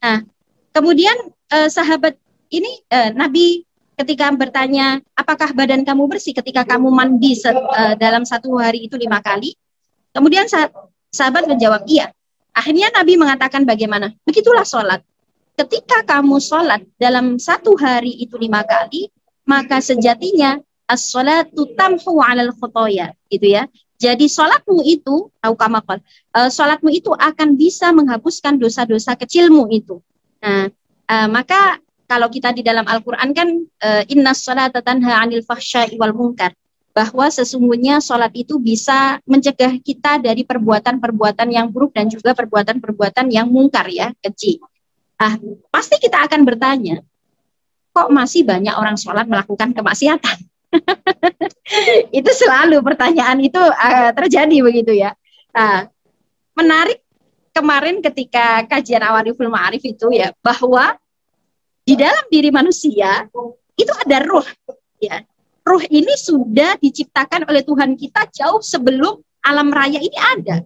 Nah, 0.00 0.22
kemudian 0.70 1.14
e, 1.50 1.66
sahabat 1.68 2.16
ini 2.48 2.70
e, 2.86 2.98
Nabi 3.12 3.66
ketika 3.98 4.30
bertanya, 4.32 5.02
apakah 5.18 5.50
badan 5.52 5.82
kamu 5.82 6.06
bersih 6.06 6.32
ketika 6.32 6.62
kamu 6.64 6.88
mandi 6.88 7.34
se, 7.34 7.50
e, 7.50 7.82
dalam 7.98 8.22
satu 8.22 8.54
hari 8.56 8.86
itu 8.86 8.94
lima 8.94 9.18
kali? 9.18 9.52
Kemudian 10.14 10.48
sah, 10.48 10.70
sahabat 11.12 11.44
menjawab 11.44 11.84
iya. 11.84 12.15
Akhirnya 12.56 12.88
Nabi 12.96 13.20
mengatakan 13.20 13.68
bagaimana? 13.68 14.16
Begitulah 14.24 14.64
sholat. 14.64 15.04
Ketika 15.60 16.00
kamu 16.08 16.40
sholat 16.40 16.88
dalam 16.96 17.36
satu 17.36 17.76
hari 17.76 18.16
itu 18.16 18.40
lima 18.40 18.64
kali, 18.64 19.12
maka 19.44 19.84
sejatinya 19.84 20.56
as-salatu 20.88 21.68
tamhu 21.76 22.16
'alal 22.24 22.56
khotoya 22.56 23.12
gitu 23.28 23.52
ya. 23.60 23.68
Jadi 23.96 24.28
salatmu 24.28 24.84
itu 24.84 25.32
tahu 25.40 25.54
kamakal, 25.56 26.04
uh, 26.36 26.52
salatmu 26.52 26.92
itu 26.92 27.12
akan 27.16 27.56
bisa 27.56 27.92
menghapuskan 27.96 28.60
dosa-dosa 28.60 29.16
kecilmu 29.16 29.72
itu. 29.72 30.04
Nah, 30.44 30.68
uh, 31.08 31.28
maka 31.32 31.80
kalau 32.04 32.28
kita 32.28 32.52
di 32.52 32.60
dalam 32.60 32.84
Al-Qur'an 32.84 33.32
kan 33.32 33.48
uh, 33.56 34.02
innas 34.12 34.44
salata 34.44 34.84
tanha 34.84 35.24
'anil 35.24 35.40
fahsya'i 35.40 35.96
wal 35.96 36.12
munkar. 36.12 36.52
Bahwa 36.96 37.28
sesungguhnya 37.28 38.00
sholat 38.00 38.32
itu 38.32 38.56
bisa 38.56 39.20
mencegah 39.28 39.76
kita 39.84 40.16
dari 40.16 40.48
perbuatan-perbuatan 40.48 41.52
yang 41.52 41.68
buruk 41.68 41.92
dan 41.92 42.08
juga 42.08 42.32
perbuatan-perbuatan 42.32 43.28
yang 43.28 43.52
mungkar 43.52 43.84
ya, 43.92 44.16
keji. 44.24 44.56
Ah, 45.20 45.36
pasti 45.68 46.00
kita 46.00 46.24
akan 46.24 46.48
bertanya, 46.48 47.04
kok 47.92 48.08
masih 48.08 48.48
banyak 48.48 48.72
orang 48.72 48.96
sholat 48.96 49.28
melakukan 49.28 49.76
kemaksiatan? 49.76 50.40
itu 52.18 52.30
selalu 52.32 52.80
pertanyaan 52.80 53.44
itu 53.44 53.60
uh, 53.60 54.16
terjadi 54.16 54.56
begitu 54.64 54.96
ya. 54.96 55.12
Nah, 55.52 55.92
menarik 56.56 57.04
kemarin 57.52 58.00
ketika 58.00 58.64
kajian 58.64 59.04
awariful 59.04 59.52
ma'arif 59.52 59.84
itu 59.84 60.16
ya 60.16 60.32
bahwa 60.40 60.96
di 61.84 61.92
dalam 61.92 62.24
diri 62.32 62.48
manusia 62.48 63.28
itu 63.76 63.92
ada 63.92 64.16
ruh 64.24 64.44
ya 65.00 65.20
ruh 65.66 65.82
ini 65.90 66.14
sudah 66.14 66.78
diciptakan 66.78 67.50
oleh 67.50 67.66
Tuhan 67.66 67.98
kita 67.98 68.30
jauh 68.30 68.62
sebelum 68.62 69.18
alam 69.42 69.74
raya 69.74 69.98
ini 69.98 70.14
ada. 70.14 70.62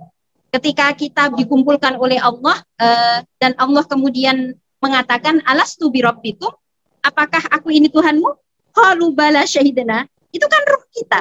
Ketika 0.52 0.92
kita 0.92 1.32
dikumpulkan 1.32 1.96
oleh 1.96 2.20
Allah 2.20 2.60
uh, 2.76 3.18
dan 3.40 3.56
Allah 3.56 3.86
kemudian 3.88 4.52
mengatakan 4.82 5.40
alas 5.48 5.80
tu 5.80 5.88
birabbikum, 5.88 6.52
apakah 7.00 7.40
aku 7.48 7.72
ini 7.72 7.88
Tuhanmu? 7.88 8.28
Qalu 8.76 9.16
bala 9.16 9.48
syahidana. 9.48 10.04
Itu 10.30 10.44
kan 10.46 10.62
ruh 10.68 10.84
kita. 10.92 11.20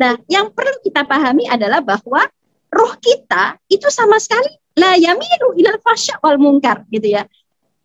Nah, 0.00 0.18
yang 0.26 0.50
perlu 0.50 0.74
kita 0.82 1.06
pahami 1.06 1.46
adalah 1.46 1.84
bahwa 1.84 2.26
ruh 2.72 2.94
kita 2.98 3.58
itu 3.70 3.86
sama 3.92 4.18
sekali 4.18 4.50
la 4.74 4.98
yamilu 4.98 5.54
ilal 5.54 5.78
fasya 5.78 6.18
wal 6.18 6.34
mungkar 6.42 6.82
gitu 6.90 7.14
ya 7.14 7.22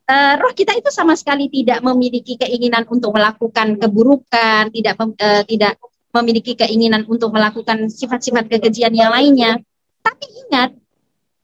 uh, 0.10 0.34
roh 0.42 0.54
kita 0.58 0.74
itu 0.74 0.89
sama 0.89 1.13
sekali 1.13 1.48
tidak 1.54 1.86
memiliki 1.86 2.36
keinginan 2.36 2.89
untuk 2.89 3.13
melakukan 3.13 3.78
keburukan, 3.78 4.74
tidak 4.74 4.94
uh, 4.98 5.44
tidak 5.46 5.78
memiliki 6.10 6.58
keinginan 6.58 7.06
untuk 7.06 7.30
melakukan 7.30 7.86
sifat-sifat 7.88 8.50
kekejian 8.50 8.92
yang 8.98 9.13
lainnya. 9.13 9.62
Tapi 10.01 10.25
ingat, 10.50 10.74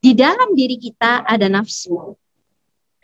di 0.02 0.18
dalam 0.18 0.58
diri 0.58 0.82
kita 0.82 1.22
ada 1.22 1.46
nafsu. 1.46 2.18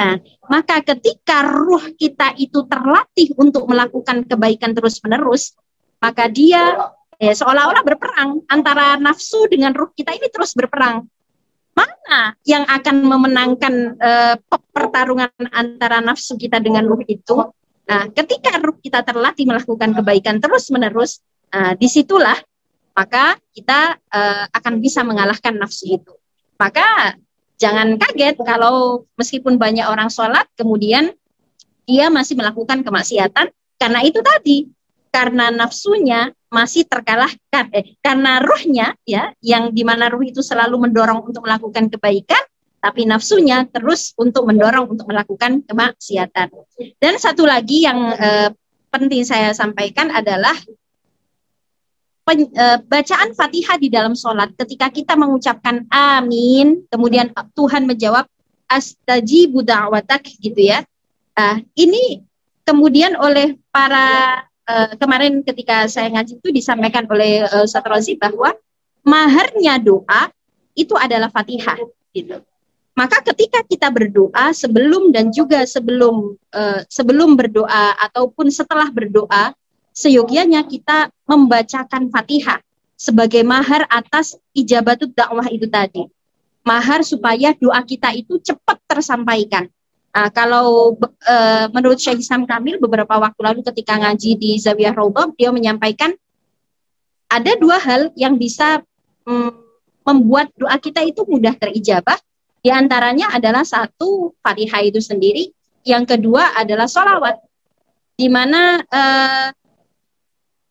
Nah, 0.02 0.18
maka 0.50 0.82
ketika 0.82 1.46
ruh 1.46 1.94
kita 1.94 2.34
itu 2.42 2.66
terlatih 2.66 3.38
untuk 3.38 3.70
melakukan 3.70 4.26
kebaikan 4.26 4.74
terus-menerus, 4.74 5.54
maka 6.02 6.26
dia 6.26 6.90
ya, 7.22 7.34
seolah-olah 7.38 7.86
berperang 7.86 8.42
antara 8.50 8.98
nafsu 8.98 9.46
dengan 9.46 9.78
ruh 9.78 9.94
kita 9.94 10.18
ini 10.18 10.26
terus 10.34 10.58
berperang 10.58 11.06
mana 11.72 12.36
yang 12.44 12.68
akan 12.68 12.96
memenangkan 13.08 13.74
uh, 13.98 14.36
pertarungan 14.72 15.32
antara 15.52 16.04
nafsu 16.04 16.36
kita 16.36 16.60
dengan 16.60 16.86
ruh 16.88 17.02
itu? 17.08 17.52
Nah, 17.88 18.08
ketika 18.12 18.60
ruh 18.60 18.78
kita 18.80 19.04
terlatih 19.04 19.48
melakukan 19.48 19.96
kebaikan 19.96 20.40
terus-menerus, 20.40 21.24
uh, 21.52 21.76
di 21.76 21.88
situlah 21.88 22.38
maka 22.92 23.40
kita 23.56 23.96
uh, 24.12 24.46
akan 24.52 24.84
bisa 24.84 25.02
mengalahkan 25.08 25.56
nafsu 25.56 25.96
itu. 25.96 26.14
Maka 26.60 27.16
jangan 27.56 27.96
kaget 27.98 28.36
kalau 28.44 29.08
meskipun 29.16 29.56
banyak 29.56 29.88
orang 29.88 30.12
sholat, 30.12 30.46
kemudian 30.60 31.16
dia 31.88 32.12
masih 32.12 32.38
melakukan 32.38 32.84
kemaksiatan 32.86 33.50
karena 33.82 34.00
itu 34.06 34.20
tadi 34.22 34.70
karena 35.12 35.52
nafsunya 35.52 36.32
masih 36.48 36.88
terkalahkan 36.88 37.68
eh, 37.76 38.00
karena 38.00 38.40
ruhnya 38.40 38.96
ya 39.04 39.36
yang 39.44 39.72
di 39.76 39.84
mana 39.84 40.08
ruh 40.08 40.24
itu 40.24 40.40
selalu 40.40 40.88
mendorong 40.88 41.28
untuk 41.28 41.44
melakukan 41.44 41.92
kebaikan 41.92 42.44
tapi 42.82 43.06
nafsunya 43.06 43.70
terus 43.70 44.16
untuk 44.18 44.50
mendorong 44.50 44.90
untuk 44.90 45.06
melakukan 45.06 45.62
kemaksiatan. 45.70 46.50
Dan 46.98 47.14
satu 47.22 47.46
lagi 47.46 47.86
yang 47.86 48.10
eh, 48.18 48.50
penting 48.90 49.22
saya 49.22 49.54
sampaikan 49.54 50.10
adalah 50.10 50.58
pen, 52.26 52.50
eh, 52.50 52.82
bacaan 52.82 53.38
fatihah 53.38 53.78
di 53.78 53.94
dalam 53.94 54.18
sholat. 54.18 54.58
Ketika 54.58 54.90
kita 54.90 55.14
mengucapkan 55.14 55.86
amin 55.94 56.90
kemudian 56.90 57.30
Tuhan 57.54 57.86
menjawab 57.86 58.26
astajibu 58.72 59.62
da'watak 59.62 60.24
gitu 60.40 60.72
ya. 60.72 60.88
Uh, 61.32 61.64
ini 61.80 62.24
kemudian 62.64 63.16
oleh 63.20 63.60
para 63.72 64.40
uh, 64.68 64.94
kemarin 64.98 65.42
ketika 65.42 65.88
saya 65.88 66.12
ngaji 66.12 66.38
itu 66.42 66.50
disampaikan 66.54 67.06
oleh 67.10 67.46
uh, 67.46 67.66
Ustaz 67.66 67.86
Rozi 67.86 68.18
bahwa 68.18 68.54
maharnya 69.02 69.82
doa 69.82 70.30
itu 70.78 70.94
adalah 70.98 71.30
Fatihah 71.34 71.78
gitu. 72.14 72.42
Maka 72.92 73.24
ketika 73.24 73.64
kita 73.64 73.88
berdoa 73.88 74.52
sebelum 74.52 75.16
dan 75.16 75.32
juga 75.32 75.64
sebelum 75.64 76.36
uh, 76.52 76.80
sebelum 76.92 77.40
berdoa 77.40 77.96
ataupun 78.12 78.52
setelah 78.52 78.92
berdoa, 78.92 79.56
seyogianya 79.96 80.68
kita 80.68 81.08
membacakan 81.24 82.12
Fatihah 82.12 82.60
sebagai 83.00 83.42
mahar 83.42 83.88
atas 83.90 84.38
ijabatut 84.54 85.10
dakwah 85.16 85.48
itu 85.50 85.66
tadi. 85.66 86.06
Mahar 86.62 87.02
supaya 87.02 87.58
doa 87.58 87.82
kita 87.82 88.14
itu 88.14 88.38
cepat 88.38 88.78
tersampaikan. 88.86 89.66
Nah, 90.12 90.28
kalau 90.28 91.00
uh, 91.00 91.66
menurut 91.72 91.96
Syekh 91.96 92.20
Isam 92.20 92.44
Kamil 92.44 92.84
beberapa 92.84 93.16
waktu 93.16 93.40
lalu 93.40 93.60
ketika 93.64 93.96
ngaji 93.96 94.36
di 94.36 94.60
Zawiyah 94.60 94.92
Raudhah, 94.92 95.32
dia 95.40 95.56
menyampaikan 95.56 96.12
ada 97.32 97.52
dua 97.56 97.80
hal 97.80 98.12
yang 98.20 98.36
bisa 98.36 98.84
um, 99.24 99.56
membuat 100.04 100.52
doa 100.60 100.76
kita 100.76 101.00
itu 101.08 101.24
mudah 101.24 101.56
terijabah. 101.56 102.20
Di 102.62 102.70
antaranya 102.70 103.32
adalah 103.32 103.64
satu 103.64 104.36
Fatihah 104.44 104.84
itu 104.84 105.00
sendiri, 105.00 105.50
yang 105.88 106.06
kedua 106.06 106.60
adalah 106.60 106.86
sholawat, 106.86 107.42
di 108.20 108.28
mana 108.30 108.78
uh, 108.84 109.50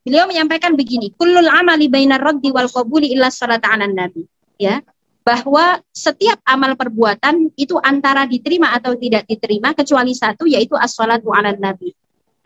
beliau 0.05 0.29
menyampaikan 0.29 0.77
begini, 0.77 1.11
kullul 1.17 1.49
amali 1.49 1.91
bainar 1.91 2.23
raddi 2.23 2.53
wal 2.55 2.71
qabuli 2.71 3.11
illa 3.11 3.33
salata 3.33 3.75
nabi. 3.75 4.23
Ya, 4.61 4.85
bahwa 5.21 5.79
setiap 5.93 6.41
amal 6.49 6.75
perbuatan 6.75 7.53
itu 7.55 7.77
antara 7.81 8.25
diterima 8.25 8.73
atau 8.73 8.97
tidak 8.97 9.29
diterima 9.29 9.77
kecuali 9.77 10.17
satu 10.17 10.49
yaitu 10.49 10.75
as-salatu 10.75 11.31
ala 11.31 11.53
nabi. 11.55 11.93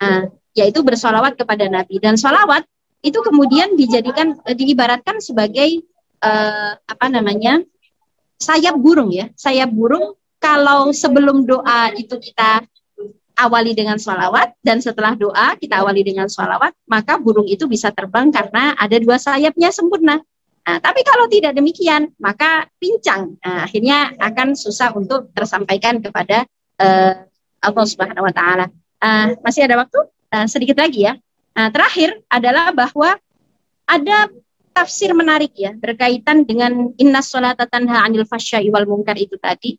Nah, 0.02 0.28
yaitu 0.52 0.82
bersolawat 0.82 1.38
kepada 1.38 1.70
nabi. 1.70 2.02
Dan 2.02 2.18
solawat 2.18 2.66
itu 3.04 3.18
kemudian 3.22 3.78
dijadikan 3.78 4.36
diibaratkan 4.48 5.22
sebagai 5.22 5.86
uh, 6.24 6.74
apa 6.76 7.06
namanya 7.08 7.62
sayap 8.42 8.74
burung 8.74 9.14
ya. 9.14 9.30
Sayap 9.38 9.70
burung 9.70 10.18
kalau 10.42 10.90
sebelum 10.90 11.46
doa 11.46 11.94
itu 11.94 12.18
kita 12.18 12.66
awali 13.38 13.74
dengan 13.74 13.98
sholawat 13.98 14.54
dan 14.62 14.78
setelah 14.78 15.18
doa 15.18 15.58
kita 15.58 15.82
awali 15.82 16.06
dengan 16.06 16.30
sholawat 16.30 16.70
maka 16.86 17.18
burung 17.18 17.50
itu 17.50 17.66
bisa 17.66 17.90
terbang 17.90 18.30
karena 18.30 18.78
ada 18.78 18.94
dua 19.02 19.18
sayapnya 19.18 19.74
sempurna 19.74 20.22
Nah, 20.64 20.80
tapi 20.80 21.04
kalau 21.04 21.28
tidak 21.28 21.52
demikian, 21.52 22.08
maka 22.16 22.64
pincang. 22.80 23.36
Nah, 23.44 23.68
akhirnya 23.68 24.16
akan 24.16 24.56
susah 24.56 24.96
untuk 24.96 25.28
tersampaikan 25.36 26.00
kepada 26.00 26.48
uh, 26.80 27.14
Allah 27.60 27.84
Subhanahu 27.84 28.24
Wa 28.24 28.34
Taala. 28.34 28.66
Uh, 28.96 29.36
masih 29.44 29.68
ada 29.68 29.76
waktu? 29.76 30.00
Uh, 30.32 30.48
sedikit 30.48 30.80
lagi 30.80 31.04
ya. 31.04 31.20
Nah, 31.52 31.68
terakhir 31.68 32.16
adalah 32.32 32.72
bahwa 32.72 33.12
ada 33.84 34.32
tafsir 34.74 35.12
menarik 35.12 35.54
ya 35.54 35.76
berkaitan 35.76 36.42
dengan 36.48 36.90
inna 36.98 37.22
sholata 37.22 37.68
tanha 37.68 38.02
anil 38.02 38.24
fasya 38.24 38.64
wal 38.72 38.88
mungkar 38.88 39.20
itu 39.20 39.36
tadi. 39.36 39.76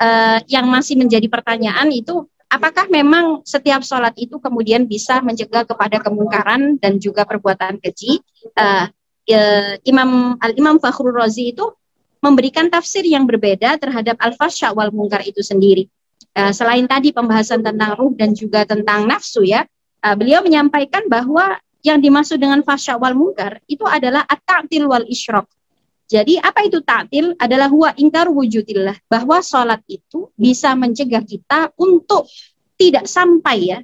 Uh, 0.00 0.40
yang 0.48 0.64
masih 0.64 0.96
menjadi 0.96 1.28
pertanyaan 1.28 1.92
itu 1.92 2.24
apakah 2.48 2.88
memang 2.88 3.44
setiap 3.44 3.84
sholat 3.84 4.16
itu 4.16 4.40
kemudian 4.40 4.88
bisa 4.88 5.20
mencegah 5.20 5.68
kepada 5.68 6.00
kemungkaran 6.00 6.76
dan 6.76 6.96
juga 6.96 7.28
perbuatan 7.28 7.80
keji? 7.80 8.20
Uh, 8.56 8.88
ya, 9.30 9.78
Imam 9.86 10.34
Al 10.42 10.52
Imam 10.58 10.82
Fakhrul 10.82 11.14
Razi 11.14 11.54
itu 11.54 11.70
memberikan 12.20 12.68
tafsir 12.68 13.06
yang 13.06 13.24
berbeda 13.24 13.80
terhadap 13.80 14.20
al-fasya 14.20 14.76
wal 14.76 14.92
mungkar 14.92 15.24
itu 15.24 15.40
sendiri. 15.40 15.88
Uh, 16.36 16.52
selain 16.52 16.84
tadi 16.84 17.10
pembahasan 17.10 17.64
tentang 17.64 17.96
ruh 17.96 18.12
dan 18.14 18.36
juga 18.36 18.62
tentang 18.68 19.08
nafsu 19.08 19.42
ya, 19.42 19.64
uh, 20.04 20.14
beliau 20.14 20.44
menyampaikan 20.44 21.08
bahwa 21.08 21.56
yang 21.80 21.96
dimaksud 21.96 22.36
dengan 22.36 22.60
fasya 22.60 23.00
wal 23.00 23.16
mungkar 23.16 23.64
itu 23.64 23.88
adalah 23.88 24.28
at-ta'til 24.28 24.84
wal 24.84 25.06
isyrok. 25.08 25.48
Jadi 26.10 26.36
apa 26.42 26.66
itu 26.66 26.82
ta'til? 26.82 27.38
Adalah 27.38 27.70
huwa 27.70 27.94
ingkar 27.94 28.28
wujudillah. 28.28 29.06
Bahwa 29.06 29.40
sholat 29.40 29.80
itu 29.86 30.28
bisa 30.34 30.74
mencegah 30.74 31.22
kita 31.22 31.70
untuk 31.78 32.26
tidak 32.74 33.06
sampai 33.06 33.58
ya 33.70 33.78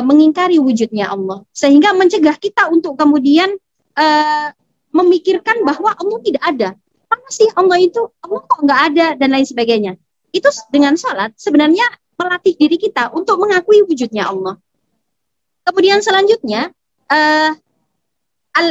mengingkari 0.00 0.56
wujudnya 0.56 1.12
Allah. 1.12 1.44
Sehingga 1.52 1.92
mencegah 1.92 2.40
kita 2.40 2.72
untuk 2.72 2.96
kemudian 2.96 3.52
uh, 3.92 4.48
memikirkan 4.90 5.62
bahwa 5.62 5.94
Allah 5.94 6.18
tidak 6.22 6.42
ada. 6.44 6.68
Mana 7.10 7.28
sih 7.30 7.48
Allah 7.58 7.78
itu? 7.82 8.02
Allah 8.22 8.40
kok 8.46 8.60
nggak 8.62 8.80
ada 8.92 9.06
dan 9.18 9.28
lain 9.34 9.46
sebagainya. 9.46 9.92
Itu 10.30 10.46
dengan 10.70 10.94
salat 10.94 11.34
sebenarnya 11.34 11.86
melatih 12.14 12.54
diri 12.54 12.78
kita 12.78 13.10
untuk 13.10 13.40
mengakui 13.42 13.82
wujudnya 13.86 14.30
Allah. 14.30 14.60
Kemudian 15.66 16.02
selanjutnya 16.04 16.70
uh, 17.10 17.50
al, 18.54 18.66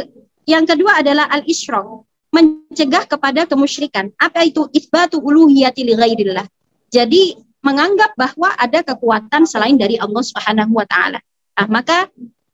yang 0.48 0.64
kedua 0.64 1.04
adalah 1.04 1.28
al 1.28 1.44
isyrok 1.44 2.08
mencegah 2.30 3.10
kepada 3.10 3.50
kemusyrikan. 3.50 4.14
Apa 4.16 4.46
itu 4.46 4.70
isbatu 4.72 5.18
uluhiyati 5.18 5.82
ghairillah. 5.84 6.46
Jadi 6.94 7.38
menganggap 7.60 8.16
bahwa 8.16 8.54
ada 8.56 8.86
kekuatan 8.86 9.44
selain 9.44 9.76
dari 9.76 10.00
Allah 10.00 10.24
Subhanahu 10.24 10.80
wa 10.80 10.86
taala. 10.88 11.20
Nah, 11.60 11.68
maka 11.68 12.08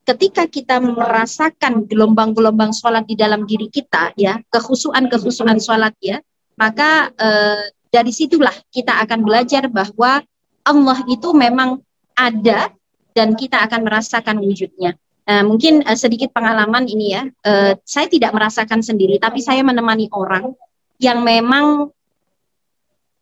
ketika 0.05 0.45
kita 0.45 0.77
merasakan 0.77 1.89
gelombang-gelombang 1.89 2.71
sholat 2.71 3.03
di 3.09 3.17
dalam 3.17 3.43
diri 3.50 3.67
kita 3.67 4.13
ya 4.15 4.38
kekhusuan-kekhusuan 4.53 5.57
sholat 5.57 5.97
ya 6.00 6.21
maka 6.55 7.09
eh, 7.17 7.74
dari 7.89 8.13
situlah 8.13 8.53
kita 8.69 9.01
akan 9.01 9.25
belajar 9.25 9.65
bahwa 9.67 10.21
Allah 10.65 11.00
itu 11.09 11.33
memang 11.33 11.81
ada 12.13 12.69
dan 13.17 13.33
kita 13.33 13.65
akan 13.65 13.81
merasakan 13.85 14.39
wujudnya 14.39 14.95
Nah, 15.25 15.41
mungkin 15.41 15.81
uh, 15.81 15.97
sedikit 15.97 16.29
pengalaman 16.31 16.85
ini 16.85 17.17
ya. 17.17 17.25
Uh, 17.41 17.74
saya 17.81 18.05
tidak 18.05 18.29
merasakan 18.29 18.85
sendiri, 18.85 19.17
tapi 19.17 19.41
saya 19.41 19.65
menemani 19.65 20.05
orang 20.13 20.53
yang 21.01 21.25
memang 21.25 21.89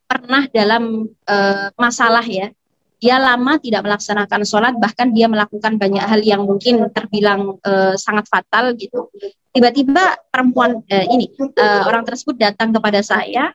pernah 0.03 0.45
dalam 0.51 1.09
uh, 1.25 1.67
masalah 1.79 2.21
ya 2.27 2.51
dia 3.03 3.19
lama 3.19 3.59
tidak 3.59 3.83
melaksanakan 3.83 4.47
sholat, 4.47 4.73
bahkan 4.79 5.11
dia 5.11 5.27
melakukan 5.27 5.75
banyak 5.75 5.99
hal 5.99 6.23
yang 6.23 6.47
mungkin 6.47 6.87
terbilang 6.95 7.59
uh, 7.59 7.99
sangat 7.99 8.31
fatal 8.31 8.71
gitu. 8.79 9.11
Tiba-tiba 9.51 10.15
perempuan 10.31 10.79
uh, 10.79 11.05
ini 11.11 11.27
uh, 11.35 11.83
orang 11.83 12.07
tersebut 12.07 12.39
datang 12.39 12.71
kepada 12.71 13.03
saya. 13.03 13.51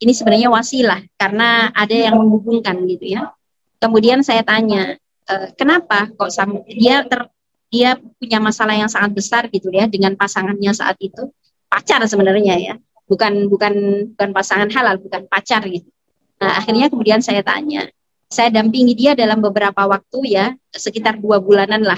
Ini 0.00 0.16
sebenarnya 0.16 0.48
wasilah 0.48 1.04
karena 1.20 1.68
ada 1.76 1.92
yang 1.92 2.16
menghubungkan 2.16 2.88
gitu 2.88 3.20
ya. 3.20 3.36
Kemudian 3.84 4.24
saya 4.24 4.40
tanya, 4.40 4.96
uh, 5.28 5.52
kenapa 5.52 6.08
kok 6.16 6.32
dia 6.72 7.04
ter, 7.04 7.28
dia 7.68 8.00
punya 8.16 8.40
masalah 8.40 8.72
yang 8.72 8.88
sangat 8.88 9.12
besar 9.12 9.42
gitu 9.52 9.68
ya 9.68 9.84
dengan 9.84 10.16
pasangannya 10.16 10.72
saat 10.72 10.96
itu 11.04 11.28
pacar 11.68 12.00
sebenarnya 12.08 12.56
ya 12.56 12.74
bukan 13.04 13.52
bukan 13.52 13.74
bukan 14.16 14.30
pasangan 14.32 14.72
halal 14.72 14.96
bukan 14.96 15.28
pacar 15.28 15.60
gitu. 15.68 15.88
Nah 16.40 16.56
akhirnya 16.56 16.88
kemudian 16.88 17.20
saya 17.20 17.44
tanya 17.44 17.92
saya 18.28 18.52
dampingi 18.52 18.92
dia 18.92 19.16
dalam 19.16 19.40
beberapa 19.40 19.88
waktu 19.88 20.18
ya, 20.28 20.46
sekitar 20.68 21.16
dua 21.16 21.40
bulanan 21.40 21.80
lah. 21.80 21.96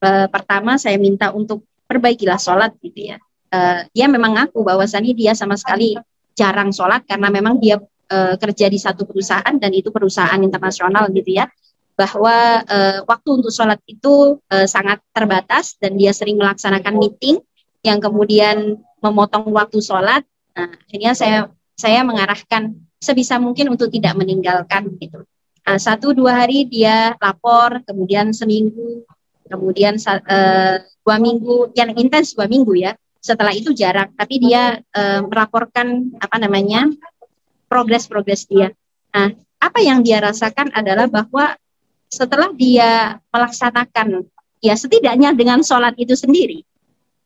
E, 0.00 0.24
pertama 0.32 0.80
saya 0.80 0.96
minta 0.96 1.28
untuk 1.30 1.68
perbaikilah 1.84 2.40
sholat 2.40 2.72
gitu 2.80 3.12
ya. 3.12 3.20
E, 3.52 3.84
dia 3.92 4.08
memang 4.08 4.32
ngaku 4.32 4.64
bahwasannya 4.64 5.12
dia 5.12 5.36
sama 5.36 5.60
sekali 5.60 5.92
jarang 6.32 6.72
sholat 6.72 7.04
karena 7.04 7.28
memang 7.28 7.60
dia 7.60 7.76
e, 8.08 8.18
kerja 8.40 8.66
di 8.72 8.80
satu 8.80 9.04
perusahaan 9.04 9.52
dan 9.60 9.70
itu 9.76 9.92
perusahaan 9.92 10.40
internasional 10.40 11.12
gitu 11.12 11.36
ya. 11.36 11.44
Bahwa 11.92 12.64
e, 12.64 12.78
waktu 13.04 13.28
untuk 13.28 13.52
sholat 13.52 13.84
itu 13.84 14.40
e, 14.48 14.64
sangat 14.64 15.04
terbatas 15.12 15.76
dan 15.76 16.00
dia 16.00 16.16
sering 16.16 16.40
melaksanakan 16.40 16.96
meeting 16.96 17.44
yang 17.84 18.00
kemudian 18.00 18.80
memotong 19.04 19.52
waktu 19.52 19.84
sholat. 19.84 20.24
Nah, 20.56 20.72
akhirnya 20.80 21.12
saya 21.12 21.52
saya 21.76 22.00
mengarahkan 22.08 22.72
sebisa 22.98 23.36
mungkin 23.36 23.68
untuk 23.68 23.92
tidak 23.92 24.16
meninggalkan 24.16 24.96
gitu 24.96 25.28
uh, 25.68 25.76
satu 25.78 26.16
dua 26.16 26.44
hari 26.44 26.64
dia 26.64 27.12
lapor, 27.20 27.84
kemudian 27.84 28.32
seminggu, 28.32 29.04
kemudian 29.44 30.00
uh, 30.00 30.80
dua 31.04 31.16
minggu, 31.20 31.76
yang 31.76 31.92
intens 32.00 32.32
dua 32.32 32.48
minggu 32.48 32.72
ya. 32.80 32.96
Setelah 33.20 33.52
itu 33.52 33.76
jarak, 33.76 34.14
tapi 34.16 34.40
dia 34.40 34.80
uh, 34.96 35.20
melaporkan 35.26 36.16
apa 36.16 36.36
namanya 36.40 36.88
progres-progres 37.68 38.48
dia. 38.48 38.72
Nah, 39.12 39.34
apa 39.60 39.78
yang 39.84 40.00
dia 40.00 40.22
rasakan 40.22 40.72
adalah 40.72 41.10
bahwa 41.10 41.52
setelah 42.08 42.48
dia 42.56 43.20
melaksanakan 43.28 44.24
ya 44.64 44.72
setidaknya 44.72 45.36
dengan 45.36 45.60
sholat 45.60 45.92
itu 46.00 46.16
sendiri, 46.16 46.64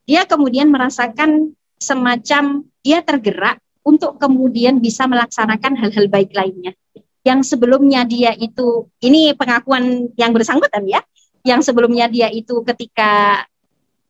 dia 0.09 0.27
kemudian 0.27 0.67
merasakan 0.73 1.55
semacam 1.79 2.67
dia 2.83 2.99
tergerak 3.05 3.63
untuk 3.87 4.19
kemudian 4.19 4.83
bisa 4.83 5.07
melaksanakan 5.07 5.79
hal-hal 5.79 6.07
baik 6.11 6.35
lainnya 6.35 6.75
yang 7.23 7.41
sebelumnya 7.47 8.03
dia 8.03 8.35
itu 8.35 8.91
ini 9.03 9.35
pengakuan 9.39 10.11
yang 10.19 10.35
bersangkutan 10.35 10.83
ya 10.87 11.01
yang 11.43 11.63
sebelumnya 11.63 12.11
dia 12.11 12.31
itu 12.31 12.63
ketika 12.67 13.43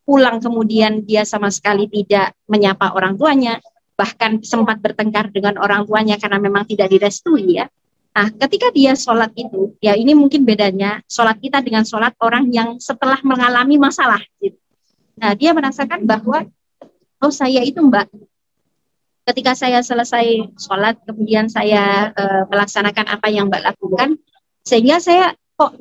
pulang 0.03 0.41
kemudian 0.41 1.05
dia 1.05 1.23
sama 1.23 1.49
sekali 1.53 1.89
tidak 1.89 2.33
menyapa 2.49 2.93
orang 2.93 3.15
tuanya 3.15 3.61
bahkan 3.93 4.41
sempat 4.41 4.81
bertengkar 4.81 5.29
dengan 5.29 5.61
orang 5.61 5.85
tuanya 5.85 6.17
karena 6.17 6.41
memang 6.41 6.65
tidak 6.65 6.89
direstui 6.89 7.61
ya 7.61 7.69
Nah, 8.13 8.29
ketika 8.29 8.69
dia 8.69 8.93
sholat 8.93 9.33
itu, 9.33 9.73
ya 9.81 9.97
ini 9.97 10.13
mungkin 10.13 10.45
bedanya 10.45 11.01
sholat 11.09 11.41
kita 11.41 11.65
dengan 11.65 11.81
sholat 11.81 12.13
orang 12.21 12.45
yang 12.53 12.77
setelah 12.77 13.17
mengalami 13.25 13.81
masalah. 13.81 14.21
Gitu. 14.37 14.53
Nah, 15.17 15.33
dia 15.33 15.49
merasakan 15.49 16.05
bahwa, 16.05 16.45
oh 17.17 17.33
saya 17.33 17.65
itu 17.65 17.81
mbak, 17.81 18.05
ketika 19.23 19.55
saya 19.55 19.79
selesai 19.79 20.51
sholat 20.59 20.99
kemudian 21.07 21.47
saya 21.47 22.11
uh, 22.11 22.43
melaksanakan 22.51 23.07
apa 23.07 23.27
yang 23.31 23.47
mbak 23.47 23.63
lakukan 23.63 24.19
sehingga 24.67 24.99
saya 24.99 25.35
kok 25.55 25.79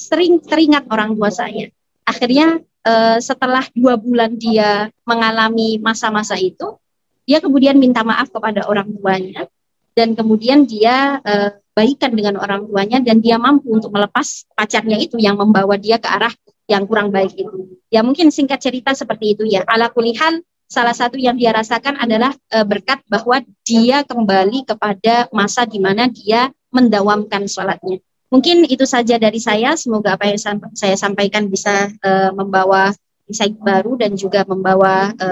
sering 0.00 0.40
teringat 0.40 0.88
orang 0.88 1.12
tua 1.12 1.28
saya 1.28 1.68
akhirnya 2.08 2.60
uh, 2.88 3.20
setelah 3.20 3.64
dua 3.76 4.00
bulan 4.00 4.36
dia 4.40 4.88
mengalami 5.04 5.76
masa-masa 5.76 6.40
itu 6.40 6.80
dia 7.28 7.38
kemudian 7.38 7.76
minta 7.76 8.00
maaf 8.00 8.32
kepada 8.32 8.64
orang 8.64 8.88
tuanya 8.96 9.44
dan 9.92 10.16
kemudian 10.16 10.64
dia 10.64 11.20
uh, 11.20 11.50
baikan 11.76 12.12
dengan 12.16 12.40
orang 12.40 12.66
tuanya 12.66 12.98
dan 13.04 13.20
dia 13.20 13.36
mampu 13.36 13.72
untuk 13.72 13.92
melepas 13.92 14.48
pacarnya 14.56 14.96
itu 14.98 15.20
yang 15.20 15.36
membawa 15.38 15.76
dia 15.76 16.00
ke 16.00 16.08
arah 16.08 16.32
yang 16.70 16.86
kurang 16.86 17.10
baik 17.10 17.34
itu. 17.34 17.80
Ya 17.90 18.06
mungkin 18.06 18.30
singkat 18.30 18.62
cerita 18.62 18.94
seperti 18.94 19.34
itu 19.34 19.42
ya. 19.48 19.66
Ala 19.66 19.90
kulihan 19.90 20.38
salah 20.70 20.94
satu 20.94 21.18
yang 21.18 21.34
dia 21.34 21.50
rasakan 21.50 21.98
adalah 21.98 22.30
e, 22.46 22.62
berkat 22.62 23.02
bahwa 23.10 23.42
dia 23.66 24.06
kembali 24.06 24.62
kepada 24.62 25.26
masa 25.34 25.66
di 25.66 25.82
mana 25.82 26.06
dia 26.06 26.54
mendawamkan 26.70 27.50
sholatnya. 27.50 27.98
Mungkin 28.30 28.70
itu 28.70 28.86
saja 28.86 29.18
dari 29.18 29.42
saya. 29.42 29.74
Semoga 29.74 30.14
apa 30.14 30.30
yang 30.30 30.38
saya 30.78 30.94
sampaikan 30.94 31.50
bisa 31.50 31.90
e, 31.90 32.10
membawa 32.30 32.94
insight 33.26 33.58
baru 33.58 33.98
dan 33.98 34.14
juga 34.14 34.46
membawa 34.46 35.10
e, 35.10 35.26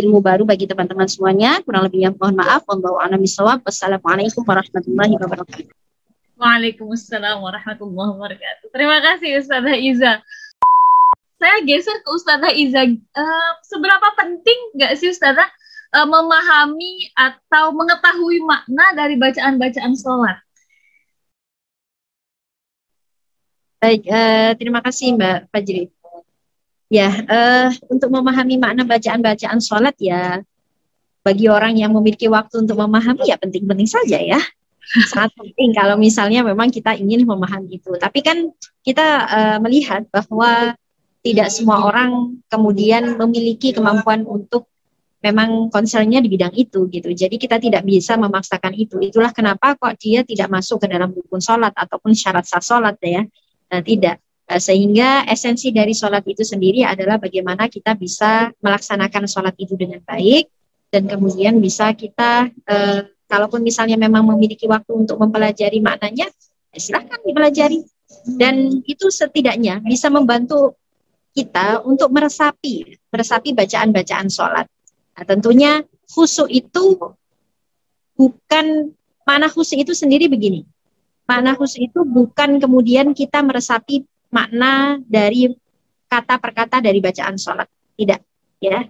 ilmu 0.00 0.24
baru 0.24 0.48
bagi 0.48 0.64
teman-teman 0.64 1.04
semuanya. 1.04 1.60
Kurang 1.60 1.84
lebihnya 1.84 2.16
mohon 2.16 2.40
maaf. 2.40 2.64
Wassalamualaikum 2.64 4.40
warahmatullahi 4.48 5.14
wabarakatuh. 5.20 5.76
Waalaikumsalam 6.40 7.44
warahmatullahi 7.44 8.10
wabarakatuh. 8.16 8.72
Terima 8.72 9.04
kasih 9.04 9.44
Ustazah 9.44 9.76
Iza 9.76 10.24
saya 11.38 11.62
geser 11.62 11.96
ke 12.02 12.08
Ustazah 12.10 12.52
Iza. 12.52 12.82
Uh, 13.14 13.50
seberapa 13.62 14.08
penting 14.18 14.58
nggak 14.74 14.98
sih 14.98 15.14
Ustazah 15.14 15.46
uh, 15.94 16.06
memahami 16.06 17.14
atau 17.14 17.70
mengetahui 17.72 18.42
makna 18.42 18.92
dari 18.98 19.14
bacaan-bacaan 19.14 19.94
sholat? 19.94 20.38
Baik, 23.78 24.02
uh, 24.10 24.50
terima 24.58 24.82
kasih 24.82 25.14
Mbak 25.14 25.54
Fajri. 25.54 25.86
Ya, 26.90 27.08
uh, 27.14 27.70
untuk 27.86 28.10
memahami 28.10 28.58
makna 28.58 28.82
bacaan-bacaan 28.82 29.62
sholat 29.62 29.94
ya, 30.02 30.42
bagi 31.22 31.46
orang 31.46 31.78
yang 31.78 31.94
memiliki 31.94 32.26
waktu 32.26 32.66
untuk 32.66 32.74
memahami 32.74 33.30
ya 33.30 33.38
penting-penting 33.38 33.86
saja 33.86 34.18
ya. 34.18 34.40
Sangat 35.12 35.36
penting 35.36 35.76
kalau 35.76 36.00
misalnya 36.00 36.40
memang 36.40 36.72
kita 36.72 36.96
ingin 36.96 37.28
memahami 37.28 37.76
itu. 37.76 37.92
Tapi 38.00 38.24
kan 38.24 38.50
kita 38.80 39.06
uh, 39.28 39.58
melihat 39.60 40.08
bahwa 40.08 40.74
tidak 41.28 41.52
semua 41.52 41.84
orang 41.84 42.40
kemudian 42.48 43.20
memiliki 43.20 43.76
kemampuan 43.76 44.24
untuk 44.24 44.64
memang 45.18 45.68
concernnya 45.68 46.22
di 46.22 46.30
bidang 46.30 46.54
itu 46.54 46.88
gitu. 46.88 47.10
Jadi 47.10 47.36
kita 47.36 47.60
tidak 47.60 47.82
bisa 47.84 48.14
memaksakan 48.16 48.72
itu. 48.72 49.02
Itulah 49.02 49.34
kenapa 49.34 49.74
kok 49.74 49.98
dia 49.98 50.24
tidak 50.24 50.48
masuk 50.48 50.80
ke 50.80 50.86
dalam 50.88 51.12
rukun 51.12 51.42
sholat 51.42 51.74
ataupun 51.74 52.14
syarat 52.14 52.46
sah 52.46 52.62
sholat 52.62 52.96
ya. 53.02 53.26
Nah, 53.68 53.82
tidak. 53.84 54.22
Nah, 54.48 54.60
sehingga 54.62 55.28
esensi 55.28 55.74
dari 55.74 55.92
sholat 55.92 56.24
itu 56.24 56.40
sendiri 56.40 56.86
adalah 56.86 57.20
bagaimana 57.20 57.68
kita 57.68 57.92
bisa 57.98 58.48
melaksanakan 58.64 59.28
sholat 59.28 59.52
itu 59.60 59.76
dengan 59.76 60.00
baik 60.00 60.48
dan 60.88 61.04
kemudian 61.04 61.60
bisa 61.60 61.92
kita 61.92 62.48
eh, 62.48 63.12
kalaupun 63.28 63.60
misalnya 63.60 64.00
memang 64.00 64.24
memiliki 64.24 64.64
waktu 64.64 65.04
untuk 65.04 65.20
mempelajari 65.20 65.84
maknanya, 65.84 66.32
ya 66.72 66.78
silahkan 66.80 67.20
dipelajari. 67.26 67.84
Dan 68.24 68.80
itu 68.88 69.12
setidaknya 69.12 69.84
bisa 69.84 70.08
membantu 70.08 70.80
kita 71.38 71.86
untuk 71.86 72.10
meresapi, 72.10 72.98
meresapi 73.14 73.54
bacaan-bacaan 73.54 74.26
sholat. 74.26 74.66
Nah, 75.14 75.24
tentunya 75.24 75.86
khusyuk 76.10 76.50
itu 76.50 76.98
bukan 78.18 78.90
mana 79.22 79.46
khusyuk 79.46 79.86
itu 79.86 79.94
sendiri 79.94 80.26
begini. 80.26 80.66
Makna 81.30 81.54
khusyuk 81.54 81.94
itu 81.94 82.00
bukan 82.02 82.58
kemudian 82.58 83.14
kita 83.14 83.38
meresapi 83.46 84.02
makna 84.34 84.98
dari 85.06 85.54
kata 86.10 86.42
per 86.42 86.50
kata 86.50 86.82
dari 86.82 86.98
bacaan 86.98 87.38
sholat. 87.38 87.70
Tidak, 87.94 88.20
ya. 88.58 88.82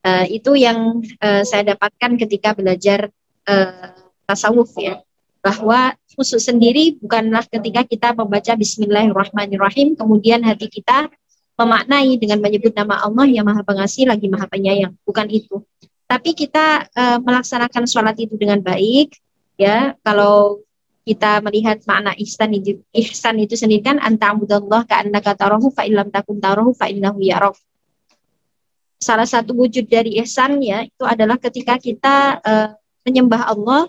Uh, 0.00 0.24
itu 0.32 0.56
yang 0.56 1.04
uh, 1.20 1.44
saya 1.44 1.76
dapatkan 1.76 2.16
ketika 2.16 2.56
belajar 2.56 3.12
uh, 3.44 3.92
tasawuf 4.24 4.72
ya 4.80 4.96
bahwa 5.44 5.92
khusyuk 6.16 6.40
sendiri 6.40 6.96
bukanlah 6.96 7.44
ketika 7.44 7.84
kita 7.84 8.08
membaca 8.16 8.56
Bismillahirrahmanirrahim 8.56 10.00
kemudian 10.00 10.40
hati 10.40 10.72
kita 10.72 11.12
memaknai 11.60 12.16
dengan 12.16 12.40
menyebut 12.40 12.72
nama 12.72 13.04
Allah 13.04 13.28
yang 13.28 13.44
Maha 13.44 13.60
Pengasih 13.60 14.08
lagi 14.08 14.32
Maha 14.32 14.48
Penyayang. 14.48 14.96
Bukan 15.04 15.28
itu. 15.28 15.60
Tapi 16.08 16.32
kita 16.32 16.88
uh, 16.88 17.18
melaksanakan 17.20 17.84
sholat 17.84 18.16
itu 18.16 18.34
dengan 18.40 18.64
baik, 18.64 19.14
ya. 19.60 19.94
Kalau 20.00 20.64
kita 21.04 21.44
melihat 21.44 21.84
makna 21.84 22.16
ihsan 22.16 22.56
itu, 22.56 22.80
ihsan 22.96 23.36
itu 23.38 23.54
sendiri 23.54 23.84
kan 23.84 24.00
anta'budallah 24.00 24.88
ka'annaka 24.88 25.36
tarahu 25.36 25.68
fa 25.70 25.84
illam 25.84 26.08
takun 26.08 26.40
tarahu 26.40 26.72
fa 26.72 26.88
innahu 26.88 27.20
yarok. 27.20 27.56
Salah 29.00 29.24
satu 29.24 29.56
wujud 29.56 29.88
dari 29.88 30.20
ihsan 30.20 30.60
ya 30.60 30.84
itu 30.84 31.04
adalah 31.08 31.40
ketika 31.40 31.80
kita 31.80 32.40
uh, 32.44 32.68
menyembah 33.06 33.48
Allah 33.48 33.88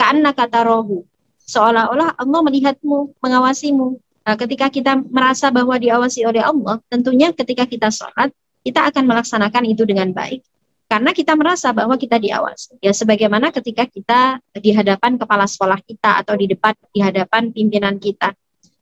ka'annaka 0.00 0.50
tarahu. 0.50 1.06
Seolah-olah 1.44 2.18
Allah 2.18 2.40
melihatmu, 2.46 3.18
mengawasimu. 3.18 3.98
Nah, 4.20 4.36
ketika 4.36 4.68
kita 4.68 5.00
merasa 5.00 5.48
bahwa 5.48 5.74
diawasi 5.80 6.28
oleh 6.28 6.44
Allah, 6.44 6.78
tentunya 6.92 7.32
ketika 7.32 7.64
kita 7.64 7.88
sholat, 7.88 8.30
kita 8.60 8.92
akan 8.92 9.08
melaksanakan 9.08 9.64
itu 9.64 9.88
dengan 9.88 10.12
baik 10.12 10.44
karena 10.90 11.14
kita 11.14 11.38
merasa 11.38 11.70
bahwa 11.70 11.94
kita 11.94 12.18
diawasi. 12.18 12.82
Ya 12.82 12.90
sebagaimana 12.90 13.54
ketika 13.54 13.86
kita 13.86 14.42
di 14.58 14.74
hadapan 14.74 15.14
kepala 15.14 15.46
sekolah 15.46 15.78
kita 15.86 16.18
atau 16.26 16.34
di 16.34 16.50
depan 16.50 16.74
di 16.90 16.98
hadapan 16.98 17.54
pimpinan 17.54 18.02
kita. 18.02 18.34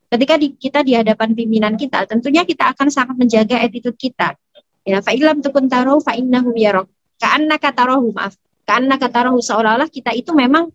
Ketika 0.08 0.40
di, 0.40 0.56
kita 0.56 0.80
di 0.80 0.96
hadapan 0.96 1.36
pimpinan 1.36 1.76
kita, 1.76 2.08
tentunya 2.08 2.48
kita 2.48 2.72
akan 2.72 2.88
sangat 2.88 3.12
menjaga 3.20 3.60
attitude 3.60 4.00
kita. 4.00 4.40
Ya, 4.88 5.04
fa'ilam 5.04 5.44
tukun 5.44 5.68
taruh 5.68 6.00
fa'innahu 6.00 6.56
yarok. 6.56 6.88
Ka'anna 7.20 7.60
katarohu, 7.60 8.16
maaf. 8.16 8.32
Ka'anna 8.64 8.96
katarohu, 8.96 9.44
seolah-olah 9.44 9.92
kita 9.92 10.16
itu 10.16 10.32
memang 10.32 10.72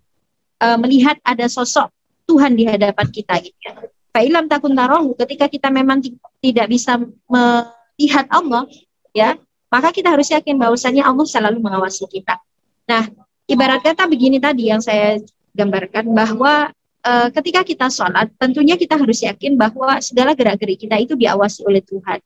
uh, 0.61 0.77
melihat 0.77 1.17
ada 1.25 1.49
sosok 1.49 1.89
Tuhan 2.29 2.53
di 2.53 2.69
hadapan 2.69 3.09
kita. 3.09 3.41
Gitu. 3.41 3.73
Fa'ilam 4.13 4.45
takun 4.45 4.77
tarohu, 4.77 5.17
ketika 5.17 5.49
kita 5.49 5.73
memang 5.73 5.97
tidak 6.37 6.69
bisa 6.69 7.01
melihat 7.25 8.29
Allah, 8.29 8.69
ya 9.09 9.41
maka 9.73 9.89
kita 9.89 10.13
harus 10.13 10.29
yakin 10.29 10.61
bahwasanya 10.61 11.09
Allah 11.09 11.25
selalu 11.25 11.57
mengawasi 11.57 12.05
kita. 12.05 12.37
Nah, 12.85 13.09
ibarat 13.49 13.81
kata 13.81 14.05
begini 14.05 14.37
tadi 14.37 14.69
yang 14.69 14.85
saya 14.85 15.17
gambarkan 15.57 16.13
bahwa 16.13 16.69
e, 17.01 17.11
ketika 17.41 17.65
kita 17.65 17.87
sholat, 17.89 18.29
tentunya 18.37 18.77
kita 18.77 19.01
harus 19.01 19.25
yakin 19.25 19.57
bahwa 19.57 19.97
segala 19.97 20.37
gerak-gerik 20.37 20.77
kita 20.77 21.01
itu 21.01 21.17
diawasi 21.17 21.65
oleh 21.65 21.81
Tuhan. 21.81 22.21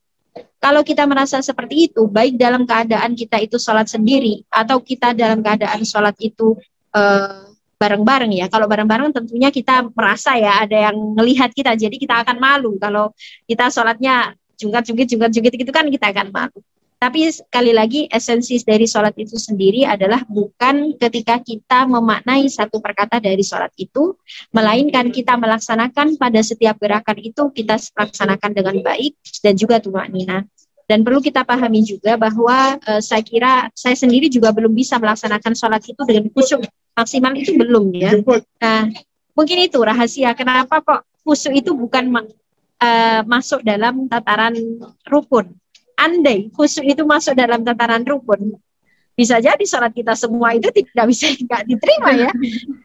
Kalau 0.59 0.83
kita 0.83 1.07
merasa 1.07 1.39
seperti 1.39 1.87
itu, 1.87 2.03
baik 2.11 2.35
dalam 2.35 2.67
keadaan 2.67 3.15
kita 3.15 3.39
itu 3.39 3.55
sholat 3.55 3.87
sendiri 3.87 4.43
atau 4.51 4.83
kita 4.83 5.15
dalam 5.15 5.39
keadaan 5.39 5.87
sholat 5.87 6.19
itu 6.19 6.59
e, 6.91 7.01
bareng-bareng 7.77 8.33
ya. 8.33 8.45
Kalau 8.49 8.65
bareng-bareng 8.65 9.13
tentunya 9.13 9.53
kita 9.53 9.87
merasa 9.93 10.35
ya 10.35 10.65
ada 10.65 10.91
yang 10.91 10.97
melihat 11.13 11.53
kita, 11.53 11.77
jadi 11.77 11.93
kita 11.93 12.25
akan 12.25 12.37
malu 12.41 12.75
kalau 12.81 13.13
kita 13.45 13.69
sholatnya 13.69 14.33
jungkat-jungkit, 14.57 15.07
jungkat-jungkit 15.13 15.53
itu 15.61 15.71
kan 15.71 15.85
kita 15.87 16.09
akan 16.11 16.33
malu. 16.33 16.59
Tapi 16.97 17.29
sekali 17.29 17.77
lagi 17.77 18.09
esensi 18.09 18.57
dari 18.65 18.89
sholat 18.89 19.13
itu 19.21 19.37
sendiri 19.37 19.85
adalah 19.85 20.25
bukan 20.25 20.97
ketika 20.97 21.37
kita 21.37 21.85
memaknai 21.85 22.49
satu 22.49 22.81
perkata 22.81 23.21
dari 23.21 23.45
sholat 23.45 23.69
itu, 23.77 24.17
melainkan 24.49 25.13
kita 25.13 25.37
melaksanakan 25.37 26.17
pada 26.17 26.41
setiap 26.41 26.81
gerakan 26.81 27.21
itu 27.21 27.53
kita 27.53 27.77
laksanakan 27.77 28.49
dengan 28.49 28.81
baik 28.81 29.13
dan 29.45 29.53
juga 29.53 29.77
tumak 29.77 30.09
nina. 30.09 30.41
Dan 30.87 31.03
perlu 31.03 31.19
kita 31.19 31.43
pahami 31.43 31.83
juga 31.83 32.15
bahwa 32.15 32.79
e, 32.79 33.03
saya 33.03 33.19
kira 33.19 33.67
saya 33.75 33.91
sendiri 33.91 34.31
juga 34.31 34.55
belum 34.55 34.71
bisa 34.71 34.95
melaksanakan 34.95 35.51
sholat 35.51 35.83
itu 35.83 35.99
dengan 36.07 36.31
khusyuk 36.31 36.63
maksimal 36.95 37.35
itu 37.35 37.51
belum 37.59 37.91
ya. 37.91 38.15
Nah, 38.63 38.87
mungkin 39.35 39.57
itu 39.67 39.77
rahasia 39.83 40.31
kenapa 40.31 40.79
kok 40.79 41.03
khusyuk 41.27 41.59
itu 41.59 41.75
bukan 41.75 42.07
e, 42.79 42.89
masuk 43.27 43.67
dalam 43.67 44.07
tataran 44.07 44.55
rukun 45.03 45.51
andai 45.97 46.53
khusyuk 46.53 46.85
itu 46.85 47.03
masuk 47.03 47.33
dalam 47.33 47.65
tataran 47.65 48.05
rukun, 48.05 48.53
bisa 49.17 49.41
jadi 49.41 49.59
sholat 49.65 49.91
kita 49.91 50.13
semua 50.13 50.53
itu 50.53 50.69
tidak 50.69 51.05
bisa 51.09 51.33
nggak 51.43 51.65
diterima 51.65 52.09
ya. 52.13 52.31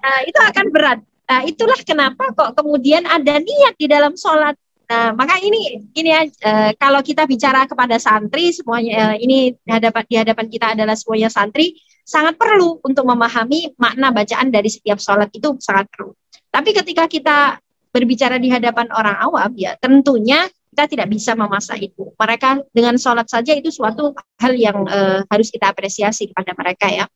Nah, 0.00 0.18
itu 0.24 0.40
akan 0.40 0.66
berat. 0.72 0.98
Nah, 1.28 1.40
itulah 1.44 1.78
kenapa 1.84 2.32
kok 2.32 2.56
kemudian 2.56 3.04
ada 3.04 3.36
niat 3.36 3.76
di 3.76 3.86
dalam 3.86 4.16
sholat. 4.16 4.56
Nah, 4.92 5.16
maka 5.16 5.40
ini 5.40 5.80
ini 5.96 6.12
uh, 6.12 6.76
kalau 6.76 7.00
kita 7.00 7.24
bicara 7.24 7.64
kepada 7.64 7.96
santri 7.96 8.52
semuanya 8.52 8.92
uh, 8.92 9.16
ini 9.16 9.56
di 9.56 9.70
hadapan 9.72 10.04
di 10.04 10.16
hadapan 10.20 10.46
kita 10.52 10.76
adalah 10.76 10.92
semuanya 10.92 11.32
santri 11.32 11.80
sangat 12.04 12.36
perlu 12.36 12.76
untuk 12.84 13.08
memahami 13.08 13.72
makna 13.80 14.12
bacaan 14.12 14.52
dari 14.52 14.68
setiap 14.68 15.00
sholat 15.00 15.32
itu 15.32 15.56
sangat 15.64 15.88
perlu. 15.88 16.12
Tapi 16.52 16.76
ketika 16.76 17.08
kita 17.08 17.56
berbicara 17.88 18.36
di 18.36 18.52
hadapan 18.52 18.92
orang 18.92 19.16
awam 19.16 19.56
ya 19.56 19.80
tentunya 19.80 20.44
kita 20.76 20.84
tidak 20.84 21.08
bisa 21.08 21.32
memasak 21.32 21.80
itu. 21.80 22.12
Mereka 22.12 22.68
dengan 22.76 23.00
sholat 23.00 23.32
saja 23.32 23.56
itu 23.56 23.72
suatu 23.72 24.12
hal 24.44 24.52
yang 24.60 24.76
uh, 24.92 25.24
harus 25.32 25.48
kita 25.48 25.72
apresiasi 25.72 26.28
kepada 26.28 26.52
mereka 26.52 26.92
ya. 26.92 27.08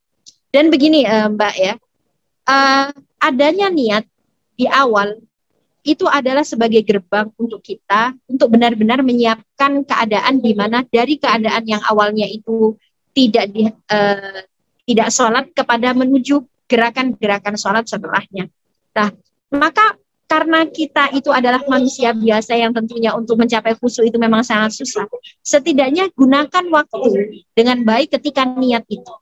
Dan 0.48 0.72
begini 0.72 1.04
Mbak 1.04 1.54
ya, 1.60 1.76
adanya 3.20 3.68
niat 3.68 4.08
di 4.56 4.64
awal 4.64 5.20
itu 5.86 6.02
adalah 6.10 6.42
sebagai 6.42 6.82
gerbang 6.82 7.30
untuk 7.38 7.62
kita 7.62 8.10
untuk 8.26 8.50
benar-benar 8.50 9.06
menyiapkan 9.06 9.86
keadaan 9.86 10.42
di 10.42 10.52
mana 10.58 10.82
dari 10.82 11.14
keadaan 11.14 11.62
yang 11.62 11.78
awalnya 11.86 12.26
itu 12.26 12.74
tidak 13.14 13.46
di, 13.54 13.70
uh, 13.70 14.42
tidak 14.82 15.08
sholat 15.14 15.46
kepada 15.54 15.94
menuju 15.94 16.42
gerakan-gerakan 16.66 17.54
sholat 17.54 17.86
setelahnya. 17.86 18.50
Nah, 18.98 19.14
maka 19.54 19.94
karena 20.26 20.66
kita 20.66 21.14
itu 21.14 21.30
adalah 21.30 21.62
manusia 21.70 22.10
biasa 22.10 22.58
yang 22.58 22.74
tentunya 22.74 23.14
untuk 23.14 23.38
mencapai 23.38 23.78
khusyuk 23.78 24.10
itu 24.10 24.18
memang 24.18 24.42
sangat 24.42 24.74
susah. 24.74 25.06
Setidaknya 25.38 26.10
gunakan 26.18 26.64
waktu 26.74 26.98
dengan 27.54 27.86
baik 27.86 28.18
ketika 28.18 28.42
niat 28.42 28.82
itu. 28.90 29.14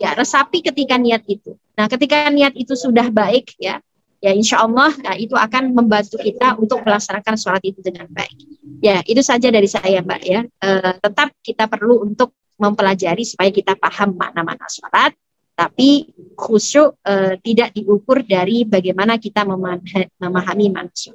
Ya, 0.00 0.16
resapi 0.16 0.64
ketika 0.64 0.96
niat 0.96 1.22
itu. 1.28 1.54
Nah, 1.76 1.86
ketika 1.86 2.26
niat 2.32 2.56
itu 2.56 2.72
sudah 2.72 3.12
baik 3.12 3.54
ya, 3.60 3.78
ya 4.22 4.30
insya 4.30 4.62
Allah 4.62 4.94
nah, 5.02 5.18
itu 5.18 5.34
akan 5.34 5.74
membantu 5.74 6.16
kita 6.22 6.54
untuk 6.56 6.86
melaksanakan 6.86 7.34
sholat 7.34 7.62
itu 7.66 7.82
dengan 7.82 8.06
baik. 8.08 8.38
Ya, 8.78 9.02
itu 9.02 9.18
saja 9.22 9.50
dari 9.50 9.66
saya 9.66 9.98
Mbak 10.02 10.22
ya. 10.22 10.40
E, 10.46 10.68
tetap 11.02 11.34
kita 11.42 11.66
perlu 11.66 12.06
untuk 12.06 12.34
mempelajari 12.58 13.26
supaya 13.26 13.50
kita 13.50 13.74
paham 13.74 14.14
makna-makna 14.14 14.70
sholat 14.70 15.10
tapi 15.52 16.08
khusyuk 16.32 16.96
uh, 17.04 17.36
tidak 17.44 17.76
diukur 17.76 18.24
dari 18.24 18.64
bagaimana 18.64 19.20
kita 19.20 19.44
memahami 19.44 20.66
manusia. 20.72 21.12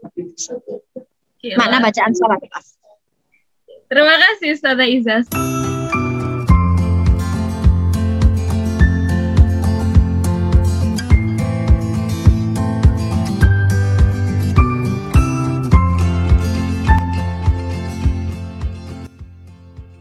Mana 1.57 1.81
bacaan 1.81 2.13
sholat. 2.13 2.39
Terima 3.89 4.15
kasih 4.19 4.49
Ustazah 4.53 4.87
Iza. 4.87 5.17